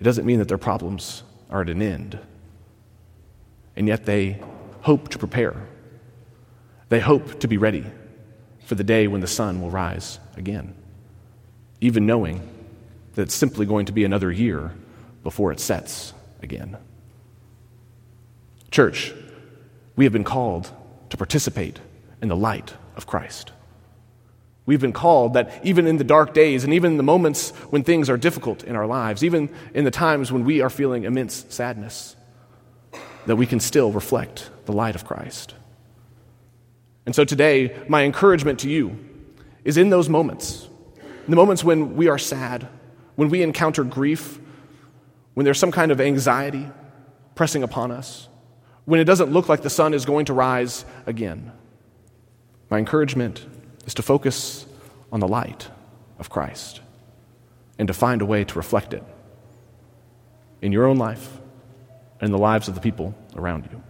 It 0.00 0.04
doesn't 0.04 0.26
mean 0.26 0.38
that 0.38 0.48
their 0.48 0.58
problems 0.58 1.22
are 1.48 1.60
at 1.60 1.68
an 1.68 1.82
end. 1.82 2.18
And 3.76 3.86
yet 3.86 4.06
they 4.06 4.40
hope 4.80 5.08
to 5.10 5.18
prepare. 5.18 5.54
They 6.88 7.00
hope 7.00 7.40
to 7.40 7.48
be 7.48 7.56
ready 7.56 7.86
for 8.64 8.74
the 8.74 8.84
day 8.84 9.06
when 9.06 9.20
the 9.20 9.26
sun 9.26 9.60
will 9.60 9.70
rise 9.70 10.18
again, 10.36 10.74
even 11.80 12.06
knowing 12.06 12.40
that 13.14 13.22
it's 13.22 13.34
simply 13.34 13.66
going 13.66 13.86
to 13.86 13.92
be 13.92 14.04
another 14.04 14.32
year 14.32 14.72
before 15.22 15.52
it 15.52 15.60
sets 15.60 16.12
again. 16.42 16.76
Church, 18.70 19.12
we 19.96 20.04
have 20.04 20.12
been 20.12 20.24
called 20.24 20.70
to 21.10 21.16
participate 21.16 21.78
in 22.22 22.28
the 22.28 22.36
light 22.36 22.74
of 22.96 23.06
Christ. 23.06 23.52
We've 24.70 24.80
been 24.80 24.92
called 24.92 25.34
that 25.34 25.50
even 25.64 25.88
in 25.88 25.96
the 25.96 26.04
dark 26.04 26.32
days 26.32 26.62
and 26.62 26.72
even 26.72 26.92
in 26.92 26.96
the 26.96 27.02
moments 27.02 27.50
when 27.70 27.82
things 27.82 28.08
are 28.08 28.16
difficult 28.16 28.62
in 28.62 28.76
our 28.76 28.86
lives, 28.86 29.24
even 29.24 29.52
in 29.74 29.84
the 29.84 29.90
times 29.90 30.30
when 30.30 30.44
we 30.44 30.60
are 30.60 30.70
feeling 30.70 31.02
immense 31.02 31.44
sadness, 31.48 32.14
that 33.26 33.34
we 33.34 33.46
can 33.46 33.58
still 33.58 33.90
reflect 33.90 34.48
the 34.66 34.72
light 34.72 34.94
of 34.94 35.04
Christ. 35.04 35.56
And 37.04 37.16
so 37.16 37.24
today, 37.24 37.76
my 37.88 38.04
encouragement 38.04 38.60
to 38.60 38.70
you 38.70 38.96
is 39.64 39.76
in 39.76 39.90
those 39.90 40.08
moments, 40.08 40.68
in 41.24 41.30
the 41.30 41.36
moments 41.36 41.64
when 41.64 41.96
we 41.96 42.06
are 42.06 42.16
sad, 42.16 42.68
when 43.16 43.28
we 43.28 43.42
encounter 43.42 43.82
grief, 43.82 44.38
when 45.34 45.42
there's 45.42 45.58
some 45.58 45.72
kind 45.72 45.90
of 45.90 46.00
anxiety 46.00 46.68
pressing 47.34 47.64
upon 47.64 47.90
us, 47.90 48.28
when 48.84 49.00
it 49.00 49.04
doesn't 49.04 49.32
look 49.32 49.48
like 49.48 49.62
the 49.62 49.68
sun 49.68 49.94
is 49.94 50.04
going 50.04 50.26
to 50.26 50.32
rise 50.32 50.84
again. 51.06 51.50
My 52.70 52.78
encouragement 52.78 53.44
is 53.86 53.94
to 53.94 54.02
focus 54.02 54.66
on 55.12 55.20
the 55.20 55.28
light 55.28 55.68
of 56.18 56.30
Christ 56.30 56.80
and 57.78 57.88
to 57.88 57.94
find 57.94 58.22
a 58.22 58.26
way 58.26 58.44
to 58.44 58.54
reflect 58.54 58.92
it 58.94 59.02
in 60.62 60.72
your 60.72 60.86
own 60.86 60.98
life 60.98 61.38
and 62.20 62.28
in 62.28 62.32
the 62.32 62.38
lives 62.38 62.68
of 62.68 62.74
the 62.74 62.80
people 62.80 63.14
around 63.34 63.68
you. 63.72 63.82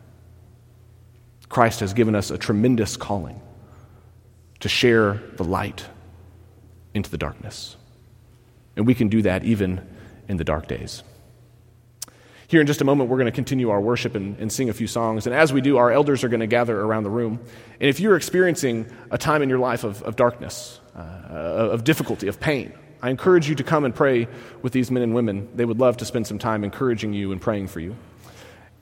Christ 1.49 1.81
has 1.81 1.93
given 1.93 2.15
us 2.15 2.31
a 2.31 2.39
tremendous 2.39 2.97
calling 2.97 3.41
to 4.61 4.69
share 4.69 5.21
the 5.37 5.45
light 5.45 5.87
into 6.95 7.11
the 7.11 7.19
darkness. 7.19 7.77
And 8.77 8.87
we 8.87 8.95
can 8.95 9.09
do 9.09 9.23
that 9.23 9.45
even 9.45 9.87
in 10.29 10.37
the 10.37 10.45
dark 10.45 10.69
days. 10.69 11.03
Here 12.51 12.61
in 12.61 12.67
just 12.67 12.81
a 12.81 12.85
moment, 12.85 13.09
we're 13.09 13.17
going 13.17 13.27
to 13.27 13.31
continue 13.31 13.71
our 13.71 13.81
worship 13.81 14.17
and, 14.17 14.37
and, 14.41 14.51
sing 14.51 14.69
a 14.69 14.73
few 14.73 14.89
songs. 14.89 15.25
And 15.25 15.37
as 15.37 15.53
we 15.53 15.61
do, 15.61 15.77
our 15.77 15.93
elders 15.93 16.25
are 16.25 16.29
going 16.29 16.41
to 16.41 16.49
gather 16.49 16.81
around 16.81 17.05
the 17.05 17.11
room. 17.11 17.39
And 17.79 17.89
if 17.89 18.01
you're 18.01 18.17
experiencing 18.17 18.87
a 19.13 19.17
time 19.17 19.43
in 19.43 19.49
your 19.49 19.61
life 19.61 19.85
of, 19.85 20.03
of 20.03 20.17
darkness, 20.17 20.81
uh, 20.97 20.99
of 21.01 21.85
difficulty, 21.85 22.27
of 22.27 22.41
pain, 22.41 22.73
I 23.03 23.11
encourage 23.11 23.49
you 23.49 23.55
to 23.55 23.63
come 23.63 23.85
and 23.85 23.95
pray 23.95 24.27
with 24.63 24.73
these 24.73 24.91
men 24.91 25.05
and 25.05 25.15
women. 25.15 25.49
They 25.55 25.65
would 25.65 25.79
love 25.79 25.99
to 25.99 26.05
spend 26.05 26.27
some 26.27 26.41
time 26.41 26.65
encouraging 26.65 27.13
you 27.13 27.31
and 27.31 27.41
praying 27.41 27.69
for 27.69 27.79
you. 27.79 27.95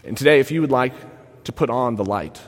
And 0.03 0.17
today, 0.17 0.41
if 0.41 0.51
you 0.51 0.63
would 0.63 0.73
like 0.73 0.95
to 1.45 1.53
put 1.53 1.69
on 1.69 1.97
the 1.97 2.07
light, 2.07 2.41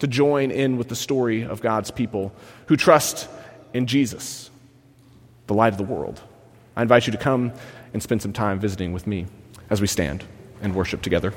to 0.00 0.06
join 0.06 0.50
in 0.50 0.76
with 0.76 0.90
the 0.90 0.96
story 0.96 1.46
of 1.46 1.62
God's 1.62 1.90
people 1.90 2.30
who 2.66 2.76
trust 2.76 3.26
in 3.72 3.86
Jesus, 3.86 4.50
the 5.46 5.54
light 5.54 5.72
of 5.72 5.78
the 5.78 5.94
world, 5.94 6.20
I 6.76 6.82
invite 6.82 7.06
you 7.06 7.12
to 7.12 7.18
come 7.18 7.54
and 7.94 8.02
spend 8.02 8.20
some 8.20 8.34
time 8.34 8.60
visiting 8.60 8.92
with 8.92 9.06
me 9.06 9.28
as 9.70 9.80
we 9.80 9.86
stand 9.86 10.26
and 10.62 10.74
worship 10.74 11.02
together. 11.02 11.34